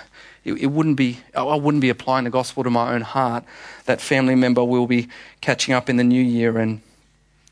it, 0.45 0.55
it 0.55 0.67
wouldn't 0.67 0.97
be, 0.97 1.19
I 1.35 1.57
wouldn't 1.57 1.81
be 1.81 1.89
applying 1.89 2.25
the 2.25 2.31
gospel 2.31 2.63
to 2.65 2.71
my 2.71 2.95
own 2.95 3.01
heart. 3.01 3.45
That 3.87 4.01
family 4.01 4.35
member 4.35 4.65
will 4.65 4.87
be 4.87 5.09
catching 5.41 5.75
up 5.75 5.91
in 5.91 5.97
the 5.97 6.05
new 6.05 6.23
year 6.23 6.59
and 6.59 6.81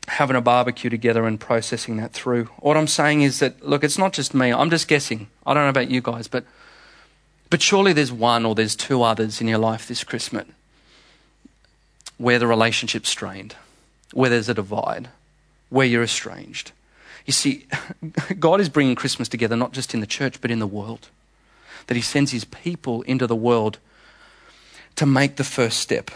having 0.07 0.35
a 0.35 0.41
barbecue 0.41 0.89
together 0.89 1.25
and 1.25 1.39
processing 1.39 1.97
that 1.97 2.13
through. 2.13 2.45
What 2.59 2.77
I'm 2.77 2.87
saying 2.87 3.23
is 3.23 3.39
that, 3.39 3.65
look, 3.65 3.83
it's 3.83 3.97
not 3.97 4.13
just 4.13 4.33
me. 4.33 4.53
I'm 4.53 4.69
just 4.69 4.87
guessing. 4.87 5.27
I 5.45 5.53
don't 5.53 5.63
know 5.63 5.69
about 5.69 5.89
you 5.89 6.01
guys, 6.01 6.27
but, 6.27 6.45
but 7.49 7.61
surely 7.61 7.91
there's 7.91 8.11
one 8.11 8.45
or 8.45 8.55
there's 8.55 8.75
two 8.75 9.03
others 9.03 9.41
in 9.41 9.47
your 9.47 9.57
life 9.57 9.87
this 9.87 10.03
Christmas 10.03 10.45
where 12.17 12.39
the 12.39 12.47
relationship's 12.47 13.09
strained, 13.09 13.55
where 14.13 14.29
there's 14.29 14.47
a 14.47 14.53
divide, 14.53 15.09
where 15.69 15.85
you're 15.85 16.03
estranged. 16.03 16.71
You 17.25 17.33
see, 17.33 17.65
God 18.39 18.61
is 18.61 18.69
bringing 18.69 18.95
Christmas 18.95 19.27
together 19.27 19.55
not 19.55 19.73
just 19.73 19.93
in 19.93 19.99
the 19.99 20.07
church, 20.07 20.39
but 20.39 20.51
in 20.51 20.59
the 20.59 20.67
world. 20.67 21.09
That 21.87 21.95
He 21.95 22.01
sends 22.01 22.31
His 22.31 22.45
people 22.45 23.01
into 23.03 23.27
the 23.27 23.35
world 23.35 23.79
to 24.95 25.05
make 25.05 25.35
the 25.35 25.43
first 25.43 25.79
step. 25.79 26.11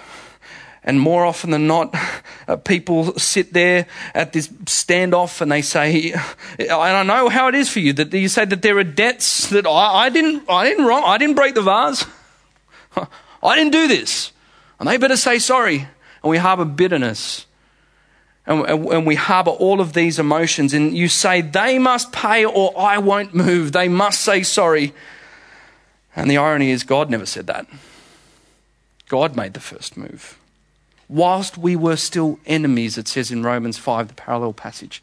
And 0.84 1.00
more 1.00 1.26
often 1.26 1.52
than 1.52 1.68
not, 1.68 1.94
uh, 2.48 2.56
people 2.56 3.18
sit 3.20 3.54
there 3.54 3.86
at 4.14 4.32
this 4.32 4.48
standoff 4.48 5.42
and 5.42 5.52
they 5.52 5.62
say, 5.62 6.14
I 6.60 6.92
don't 6.92 7.08
know 7.08 7.30
how 7.30 7.48
it 7.48 7.56
is 7.56 7.70
for 7.70 7.80
you, 7.80 7.94
that 7.94 8.14
you 8.14 8.30
say 8.30 8.46
that 8.46 8.62
there 8.62 8.78
are 8.78 8.84
debts 8.84 9.50
that 9.50 9.68
I, 9.68 10.06
I 10.06 10.10
didn't, 10.10 10.50
I 10.50 10.64
didn't 10.64 10.86
wrong, 10.86 11.04
I 11.06 11.18
didn't 11.18 11.36
break 11.36 11.56
the 11.56 11.62
vase. 11.62 12.06
I 13.44 13.56
didn't 13.56 13.74
do 13.74 13.88
this. 13.88 14.32
And 14.80 14.88
they 14.88 14.98
better 14.98 15.18
say 15.18 15.40
sorry. 15.40 15.88
And 16.24 16.30
we 16.30 16.38
harbor 16.38 16.66
bitterness. 16.66 17.46
And, 18.46 18.66
and 18.66 19.06
we 19.06 19.16
harbor 19.16 19.52
all 19.52 19.82
of 19.82 19.94
these 19.94 20.18
emotions. 20.18 20.74
And 20.74 20.98
you 20.98 21.08
say, 21.08 21.42
they 21.42 21.78
must 21.78 22.12
pay 22.12 22.46
or 22.46 22.74
I 22.80 22.98
won't 22.98 23.36
move. 23.36 23.74
They 23.74 23.90
must 23.90 24.22
say 24.22 24.44
sorry. 24.44 24.94
And 26.16 26.30
the 26.30 26.38
irony 26.38 26.72
is, 26.72 26.84
God 26.84 27.10
never 27.10 27.26
said 27.26 27.48
that. 27.48 27.68
God 29.08 29.36
made 29.36 29.54
the 29.54 29.60
first 29.60 29.98
move. 29.98 30.38
Whilst 31.08 31.58
we 31.58 31.76
were 31.76 31.96
still 31.96 32.40
enemies, 32.46 32.98
it 32.98 33.08
says 33.08 33.32
in 33.32 33.44
Romans 33.44 33.78
5, 33.78 34.10
the 34.10 34.14
parallel 34.14 34.54
passage, 34.54 35.02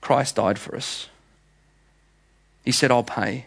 Christ 0.00 0.36
died 0.36 0.58
for 0.58 0.76
us. 0.76 1.08
He 2.64 2.72
said, 2.72 2.90
I'll 2.90 3.02
pay. 3.02 3.46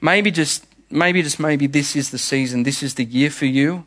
Maybe 0.00 0.30
just 0.30 0.66
maybe 0.90 1.22
just 1.22 1.40
maybe 1.40 1.66
this 1.66 1.96
is 1.96 2.10
the 2.10 2.18
season, 2.18 2.62
this 2.62 2.82
is 2.82 2.94
the 2.94 3.04
year 3.04 3.30
for 3.30 3.46
you 3.46 3.84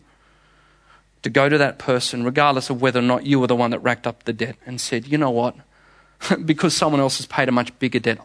to 1.21 1.29
go 1.29 1.49
to 1.49 1.57
that 1.57 1.79
person, 1.79 2.23
regardless 2.23 2.69
of 2.69 2.81
whether 2.81 2.99
or 2.99 3.03
not 3.03 3.25
you 3.25 3.39
were 3.39 3.47
the 3.47 3.55
one 3.55 3.71
that 3.71 3.79
racked 3.79 4.07
up 4.07 4.23
the 4.23 4.33
debt, 4.33 4.55
and 4.65 4.79
said, 4.79 5.07
you 5.07 5.17
know 5.17 5.29
what? 5.29 5.55
because 6.45 6.75
someone 6.75 7.01
else 7.01 7.17
has 7.17 7.25
paid 7.25 7.49
a 7.49 7.51
much 7.51 7.77
bigger 7.79 7.99
debt, 7.99 8.19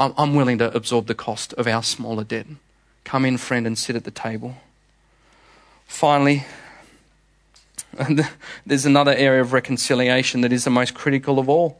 I'm 0.00 0.34
willing 0.34 0.56
to 0.58 0.74
absorb 0.74 1.08
the 1.08 1.14
cost 1.14 1.52
of 1.54 1.66
our 1.66 1.82
smaller 1.82 2.24
debt. 2.24 2.46
Come 3.04 3.26
in, 3.26 3.36
friend, 3.36 3.66
and 3.66 3.76
sit 3.76 3.96
at 3.96 4.04
the 4.04 4.10
table. 4.10 4.54
Finally, 5.86 6.46
there's 8.66 8.86
another 8.86 9.12
area 9.12 9.42
of 9.42 9.52
reconciliation 9.52 10.40
that 10.40 10.52
is 10.52 10.64
the 10.64 10.70
most 10.70 10.94
critical 10.94 11.38
of 11.38 11.50
all, 11.50 11.78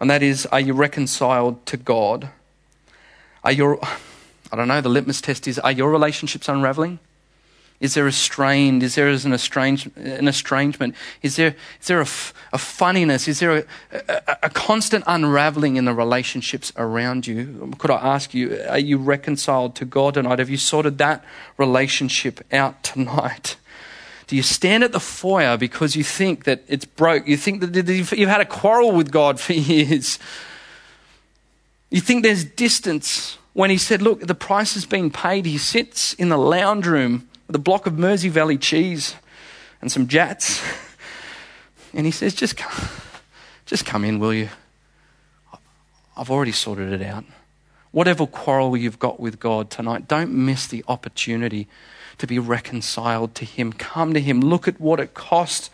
and 0.00 0.10
that 0.10 0.22
is 0.22 0.46
are 0.46 0.60
you 0.60 0.72
reconciled 0.72 1.64
to 1.66 1.76
God? 1.76 2.30
Are 3.44 3.52
your 3.52 3.78
I 4.52 4.56
don't 4.56 4.68
know, 4.68 4.80
the 4.80 4.88
litmus 4.88 5.20
test 5.20 5.46
is 5.46 5.58
are 5.60 5.72
your 5.72 5.90
relationships 5.90 6.48
unraveling? 6.48 6.98
Is 7.82 7.94
there 7.94 8.06
a 8.06 8.12
strain? 8.12 8.80
Is 8.80 8.94
there 8.94 9.08
an, 9.08 9.32
estrange, 9.32 9.90
an 9.96 10.28
estrangement? 10.28 10.94
Is 11.20 11.34
there, 11.34 11.56
is 11.80 11.88
there 11.88 12.00
a, 12.00 12.06
a 12.52 12.58
funniness? 12.58 13.26
Is 13.26 13.40
there 13.40 13.56
a, 13.56 13.64
a, 13.90 14.36
a, 14.44 14.50
constant 14.50 15.02
unraveling 15.08 15.74
in 15.74 15.84
the 15.84 15.92
relationships 15.92 16.72
around 16.76 17.26
you? 17.26 17.72
Could 17.78 17.90
I 17.90 17.96
ask 17.96 18.34
you, 18.34 18.56
are 18.68 18.78
you 18.78 18.98
reconciled 18.98 19.74
to 19.76 19.84
God 19.84 20.14
tonight? 20.14 20.38
Have 20.38 20.48
you 20.48 20.58
sorted 20.58 20.98
that 20.98 21.24
relationship 21.58 22.40
out 22.52 22.84
tonight? 22.84 23.56
Do 24.28 24.36
you 24.36 24.44
stand 24.44 24.84
at 24.84 24.92
the 24.92 25.00
foyer 25.00 25.56
because 25.56 25.96
you 25.96 26.04
think 26.04 26.44
that 26.44 26.62
it's 26.68 26.84
broke? 26.84 27.26
You 27.26 27.36
think 27.36 27.62
that 27.62 27.88
you've 27.88 28.28
had 28.28 28.40
a 28.40 28.46
quarrel 28.46 28.92
with 28.92 29.10
God 29.10 29.40
for 29.40 29.52
years? 29.74 30.20
You 31.90 32.00
think 32.00 32.22
there's 32.22 32.44
distance 32.44 33.38
when 33.54 33.70
he 33.70 33.76
said, 33.76 34.02
Look, 34.02 34.20
the 34.20 34.36
price 34.36 34.74
has 34.74 34.86
been 34.86 35.10
paid. 35.10 35.46
He 35.46 35.58
sits 35.58 36.14
in 36.14 36.28
the 36.28 36.38
lounge 36.38 36.86
room 36.86 37.28
a 37.54 37.58
block 37.58 37.86
of 37.86 37.98
Mersey 37.98 38.28
Valley 38.28 38.58
cheese 38.58 39.14
and 39.80 39.90
some 39.90 40.06
Jatz. 40.06 40.62
And 41.94 42.06
he 42.06 42.12
says, 42.12 42.34
Just 42.34 42.56
come, 42.56 42.88
just 43.66 43.84
come 43.84 44.04
in, 44.04 44.18
will 44.18 44.32
you? 44.32 44.48
I've 46.16 46.30
already 46.30 46.52
sorted 46.52 46.92
it 46.92 47.02
out. 47.02 47.24
Whatever 47.90 48.26
quarrel 48.26 48.76
you've 48.76 48.98
got 48.98 49.20
with 49.20 49.38
God 49.38 49.70
tonight, 49.70 50.08
don't 50.08 50.32
miss 50.32 50.66
the 50.66 50.84
opportunity 50.88 51.68
to 52.18 52.26
be 52.26 52.38
reconciled 52.38 53.34
to 53.34 53.44
Him. 53.44 53.72
Come 53.72 54.14
to 54.14 54.20
Him. 54.20 54.40
Look 54.40 54.66
at 54.66 54.80
what 54.80 55.00
it 55.00 55.14
cost 55.14 55.70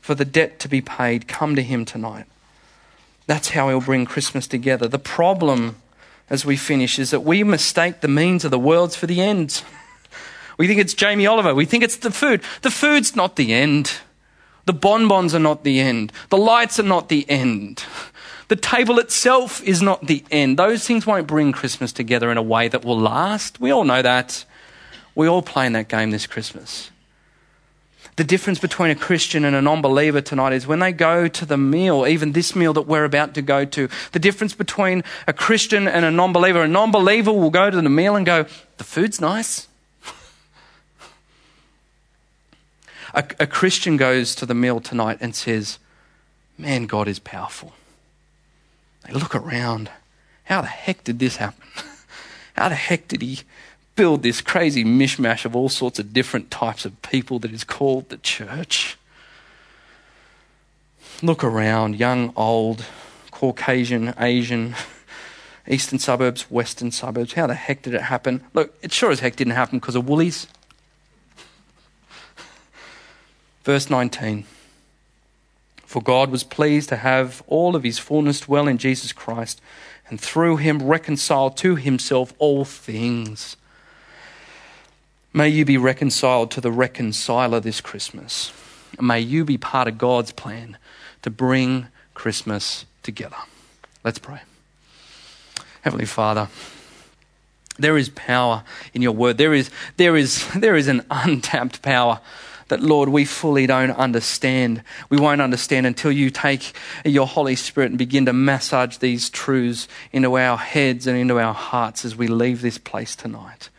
for 0.00 0.14
the 0.14 0.24
debt 0.24 0.58
to 0.60 0.68
be 0.68 0.80
paid. 0.80 1.28
Come 1.28 1.54
to 1.56 1.62
Him 1.62 1.84
tonight. 1.84 2.26
That's 3.26 3.50
how 3.50 3.68
He'll 3.68 3.80
bring 3.80 4.06
Christmas 4.06 4.46
together. 4.46 4.88
The 4.88 4.98
problem 4.98 5.76
as 6.30 6.44
we 6.46 6.56
finish 6.56 6.98
is 6.98 7.10
that 7.10 7.20
we 7.20 7.44
mistake 7.44 8.00
the 8.00 8.08
means 8.08 8.44
of 8.44 8.50
the 8.50 8.58
worlds 8.58 8.96
for 8.96 9.06
the 9.06 9.20
ends. 9.20 9.62
We 10.58 10.66
think 10.66 10.80
it's 10.80 10.92
Jamie 10.92 11.26
Oliver. 11.26 11.54
We 11.54 11.64
think 11.64 11.82
it's 11.82 11.96
the 11.96 12.10
food. 12.10 12.42
The 12.62 12.70
food's 12.70 13.16
not 13.16 13.36
the 13.36 13.54
end. 13.54 13.92
The 14.66 14.72
bonbons 14.74 15.34
are 15.34 15.38
not 15.38 15.64
the 15.64 15.80
end. 15.80 16.12
The 16.28 16.36
lights 16.36 16.78
are 16.78 16.82
not 16.82 17.08
the 17.08 17.24
end. 17.30 17.84
The 18.48 18.56
table 18.56 18.98
itself 18.98 19.62
is 19.62 19.80
not 19.80 20.06
the 20.06 20.24
end. 20.30 20.58
Those 20.58 20.86
things 20.86 21.06
won't 21.06 21.26
bring 21.26 21.52
Christmas 21.52 21.92
together 21.92 22.30
in 22.30 22.36
a 22.36 22.42
way 22.42 22.68
that 22.68 22.84
will 22.84 22.98
last. 22.98 23.60
We 23.60 23.70
all 23.70 23.84
know 23.84 24.02
that. 24.02 24.44
We 25.14 25.28
all 25.28 25.42
play 25.42 25.66
in 25.66 25.72
that 25.74 25.88
game 25.88 26.10
this 26.10 26.26
Christmas. 26.26 26.90
The 28.16 28.24
difference 28.24 28.58
between 28.58 28.90
a 28.90 28.96
Christian 28.96 29.44
and 29.44 29.54
a 29.54 29.62
non 29.62 29.80
believer 29.80 30.20
tonight 30.20 30.52
is 30.52 30.66
when 30.66 30.80
they 30.80 30.90
go 30.90 31.28
to 31.28 31.46
the 31.46 31.56
meal, 31.56 32.04
even 32.04 32.32
this 32.32 32.56
meal 32.56 32.72
that 32.72 32.82
we're 32.82 33.04
about 33.04 33.34
to 33.34 33.42
go 33.42 33.64
to, 33.64 33.88
the 34.10 34.18
difference 34.18 34.54
between 34.54 35.04
a 35.28 35.32
Christian 35.32 35.86
and 35.86 36.04
a 36.04 36.10
non 36.10 36.32
believer, 36.32 36.62
a 36.62 36.68
non 36.68 36.90
believer 36.90 37.32
will 37.32 37.50
go 37.50 37.70
to 37.70 37.80
the 37.80 37.88
meal 37.88 38.16
and 38.16 38.26
go, 38.26 38.44
The 38.78 38.84
food's 38.84 39.20
nice. 39.20 39.67
A, 43.14 43.24
a 43.40 43.46
Christian 43.46 43.96
goes 43.96 44.34
to 44.36 44.46
the 44.46 44.54
meal 44.54 44.80
tonight 44.80 45.18
and 45.20 45.34
says, 45.34 45.78
Man, 46.56 46.86
God 46.86 47.08
is 47.08 47.18
powerful. 47.18 47.72
They 49.06 49.12
look 49.12 49.34
around. 49.34 49.90
How 50.44 50.60
the 50.60 50.68
heck 50.68 51.04
did 51.04 51.18
this 51.18 51.36
happen? 51.36 51.62
How 52.56 52.68
the 52.68 52.74
heck 52.74 53.08
did 53.08 53.22
he 53.22 53.40
build 53.98 54.22
this 54.22 54.40
crazy 54.40 54.84
mishmash 54.84 55.44
of 55.44 55.56
all 55.56 55.68
sorts 55.68 55.98
of 55.98 56.12
different 56.12 56.52
types 56.52 56.84
of 56.84 57.02
people 57.02 57.40
that 57.40 57.50
is 57.50 57.64
called 57.64 58.08
the 58.10 58.16
church. 58.18 58.96
Look 61.20 61.42
around, 61.42 61.96
young, 61.96 62.32
old, 62.36 62.86
Caucasian, 63.32 64.14
Asian, 64.16 64.76
eastern 65.66 65.98
suburbs, 65.98 66.42
western 66.42 66.92
suburbs. 66.92 67.32
How 67.32 67.48
the 67.48 67.54
heck 67.54 67.82
did 67.82 67.92
it 67.92 68.02
happen? 68.02 68.44
Look, 68.54 68.72
it 68.82 68.92
sure 68.92 69.10
as 69.10 69.18
heck 69.18 69.34
didn't 69.34 69.54
happen 69.54 69.80
because 69.80 69.96
of 69.96 70.08
Woolies. 70.08 70.46
Verse 73.68 73.90
19 73.90 74.46
For 75.84 76.00
God 76.00 76.30
was 76.30 76.42
pleased 76.42 76.88
to 76.88 76.96
have 76.96 77.42
all 77.46 77.76
of 77.76 77.82
his 77.82 77.98
fullness 77.98 78.40
dwell 78.40 78.66
in 78.66 78.78
Jesus 78.78 79.12
Christ, 79.12 79.60
and 80.08 80.18
through 80.18 80.56
him 80.56 80.82
reconcile 80.82 81.50
to 81.50 81.76
himself 81.76 82.32
all 82.38 82.64
things 82.64 83.58
May 85.34 85.50
you 85.50 85.66
be 85.66 85.76
reconciled 85.76 86.50
to 86.52 86.62
the 86.62 86.72
reconciler 86.72 87.60
this 87.60 87.82
Christmas. 87.82 88.54
May 88.98 89.20
you 89.20 89.44
be 89.44 89.58
part 89.58 89.86
of 89.86 89.98
God's 89.98 90.32
plan 90.32 90.78
to 91.20 91.28
bring 91.28 91.88
Christmas 92.14 92.86
together. 93.02 93.36
Let's 94.02 94.18
pray. 94.18 94.40
Heavenly 95.82 96.06
Father, 96.06 96.48
there 97.78 97.98
is 97.98 98.08
power 98.08 98.64
in 98.94 99.02
your 99.02 99.12
word. 99.12 99.36
There 99.36 99.52
is, 99.52 99.70
there 99.98 100.16
is, 100.16 100.48
there 100.56 100.74
is 100.74 100.88
an 100.88 101.04
untapped 101.10 101.82
power 101.82 102.22
that, 102.68 102.82
Lord, 102.82 103.08
we 103.08 103.24
fully 103.24 103.66
don't 103.66 103.90
understand. 103.90 104.82
We 105.08 105.18
won't 105.18 105.40
understand 105.40 105.86
until 105.86 106.12
you 106.12 106.30
take 106.30 106.72
your 107.04 107.26
Holy 107.26 107.56
Spirit 107.56 107.90
and 107.90 107.98
begin 107.98 108.26
to 108.26 108.32
massage 108.32 108.98
these 108.98 109.30
truths 109.30 109.88
into 110.12 110.36
our 110.36 110.56
heads 110.56 111.06
and 111.06 111.18
into 111.18 111.38
our 111.38 111.54
hearts 111.54 112.04
as 112.04 112.16
we 112.16 112.28
leave 112.28 112.62
this 112.62 112.78
place 112.78 113.16
tonight. 113.16 113.70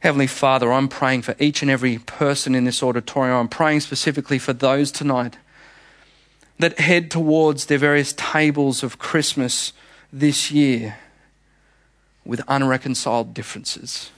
Heavenly 0.00 0.28
Father, 0.28 0.72
I'm 0.72 0.88
praying 0.88 1.22
for 1.22 1.34
each 1.40 1.60
and 1.62 1.70
every 1.70 1.98
person 1.98 2.54
in 2.54 2.64
this 2.64 2.82
auditorium. 2.82 3.36
I'm 3.36 3.48
praying 3.48 3.80
specifically 3.80 4.38
for 4.38 4.52
those 4.52 4.92
tonight 4.92 5.36
that 6.58 6.78
head 6.78 7.10
towards 7.10 7.66
their 7.66 7.78
various 7.78 8.12
tables 8.12 8.82
of 8.82 8.98
Christmas 8.98 9.72
this 10.12 10.50
year 10.50 10.98
with 12.24 12.42
unreconciled 12.46 13.34
differences. 13.34 14.10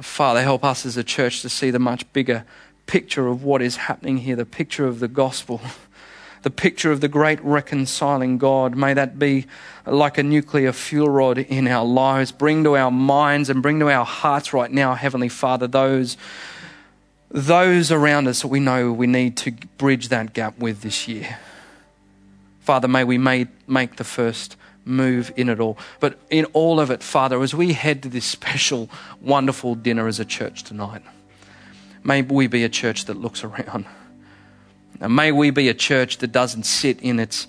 Father, 0.00 0.42
help 0.42 0.64
us 0.64 0.86
as 0.86 0.96
a 0.96 1.04
church 1.04 1.42
to 1.42 1.48
see 1.48 1.70
the 1.70 1.78
much 1.78 2.10
bigger 2.12 2.44
picture 2.86 3.28
of 3.28 3.44
what 3.44 3.60
is 3.60 3.76
happening 3.76 4.18
here, 4.18 4.36
the 4.36 4.46
picture 4.46 4.86
of 4.86 5.00
the 5.00 5.08
gospel, 5.08 5.60
the 6.42 6.50
picture 6.50 6.90
of 6.90 7.00
the 7.00 7.08
great 7.08 7.42
reconciling 7.42 8.38
God. 8.38 8.74
May 8.74 8.94
that 8.94 9.18
be 9.18 9.46
like 9.86 10.16
a 10.16 10.22
nuclear 10.22 10.72
fuel 10.72 11.10
rod 11.10 11.38
in 11.38 11.68
our 11.68 11.84
lives. 11.84 12.32
Bring 12.32 12.64
to 12.64 12.76
our 12.76 12.90
minds 12.90 13.50
and 13.50 13.62
bring 13.62 13.80
to 13.80 13.90
our 13.90 14.04
hearts 14.04 14.52
right 14.52 14.70
now, 14.70 14.94
Heavenly 14.94 15.28
Father, 15.28 15.66
those, 15.66 16.16
those 17.30 17.92
around 17.92 18.28
us 18.28 18.42
that 18.42 18.48
we 18.48 18.60
know 18.60 18.92
we 18.92 19.06
need 19.06 19.36
to 19.38 19.52
bridge 19.76 20.08
that 20.08 20.32
gap 20.32 20.58
with 20.58 20.80
this 20.80 21.06
year. 21.06 21.38
Father, 22.60 22.88
may 22.88 23.04
we 23.04 23.18
make 23.18 23.96
the 23.96 24.04
first 24.04 24.56
move 24.84 25.32
in 25.36 25.48
it 25.48 25.60
all. 25.60 25.78
But 26.00 26.18
in 26.30 26.44
all 26.46 26.80
of 26.80 26.90
it, 26.90 27.02
Father, 27.02 27.42
as 27.42 27.54
we 27.54 27.72
head 27.72 28.02
to 28.02 28.08
this 28.08 28.24
special, 28.24 28.90
wonderful 29.20 29.74
dinner 29.74 30.06
as 30.08 30.20
a 30.20 30.24
church 30.24 30.62
tonight, 30.64 31.02
may 32.04 32.22
we 32.22 32.46
be 32.46 32.64
a 32.64 32.68
church 32.68 33.04
that 33.06 33.16
looks 33.16 33.44
around. 33.44 33.86
And 35.00 35.16
may 35.16 35.32
we 35.32 35.50
be 35.50 35.68
a 35.68 35.74
church 35.74 36.18
that 36.18 36.32
doesn't 36.32 36.64
sit 36.64 37.00
in 37.00 37.18
its 37.18 37.46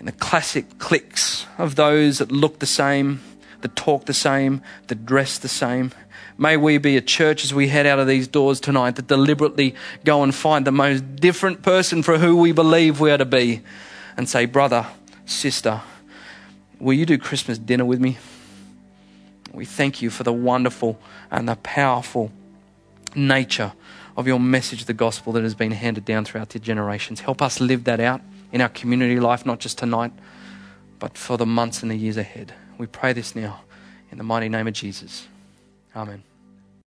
in 0.00 0.06
the 0.06 0.12
classic 0.12 0.78
cliques 0.78 1.46
of 1.56 1.76
those 1.76 2.18
that 2.18 2.30
look 2.32 2.58
the 2.58 2.66
same, 2.66 3.22
that 3.60 3.76
talk 3.76 4.06
the 4.06 4.12
same, 4.12 4.60
that 4.88 5.06
dress 5.06 5.38
the 5.38 5.48
same. 5.48 5.92
May 6.36 6.56
we 6.56 6.78
be 6.78 6.96
a 6.96 7.00
church 7.00 7.44
as 7.44 7.54
we 7.54 7.68
head 7.68 7.86
out 7.86 8.00
of 8.00 8.06
these 8.06 8.26
doors 8.26 8.60
tonight 8.60 8.96
that 8.96 9.06
deliberately 9.06 9.74
go 10.04 10.22
and 10.22 10.34
find 10.34 10.66
the 10.66 10.72
most 10.72 11.16
different 11.16 11.62
person 11.62 12.02
for 12.02 12.18
who 12.18 12.36
we 12.36 12.52
believe 12.52 13.00
we 13.00 13.12
are 13.12 13.18
to 13.18 13.24
be 13.24 13.62
and 14.16 14.28
say, 14.28 14.46
brother, 14.46 14.86
sister, 15.26 15.80
will 16.80 16.94
you 16.94 17.06
do 17.06 17.18
Christmas 17.18 17.58
dinner 17.58 17.84
with 17.84 18.00
me? 18.00 18.18
We 19.52 19.64
thank 19.64 20.02
you 20.02 20.10
for 20.10 20.24
the 20.24 20.32
wonderful 20.32 20.98
and 21.30 21.48
the 21.48 21.56
powerful 21.56 22.32
nature 23.14 23.72
of 24.16 24.26
your 24.26 24.40
message, 24.40 24.84
the 24.84 24.92
gospel 24.92 25.32
that 25.34 25.42
has 25.42 25.54
been 25.54 25.72
handed 25.72 26.04
down 26.04 26.24
throughout 26.24 26.50
the 26.50 26.58
generations. 26.58 27.20
Help 27.20 27.40
us 27.42 27.60
live 27.60 27.84
that 27.84 28.00
out 28.00 28.20
in 28.52 28.60
our 28.60 28.68
community 28.68 29.18
life, 29.20 29.44
not 29.46 29.60
just 29.60 29.78
tonight, 29.78 30.12
but 30.98 31.16
for 31.16 31.36
the 31.36 31.46
months 31.46 31.82
and 31.82 31.90
the 31.90 31.96
years 31.96 32.16
ahead. 32.16 32.54
We 32.78 32.86
pray 32.86 33.12
this 33.12 33.34
now 33.34 33.60
in 34.10 34.18
the 34.18 34.24
mighty 34.24 34.48
name 34.48 34.66
of 34.66 34.74
Jesus. 34.74 35.28
Amen. 35.94 36.22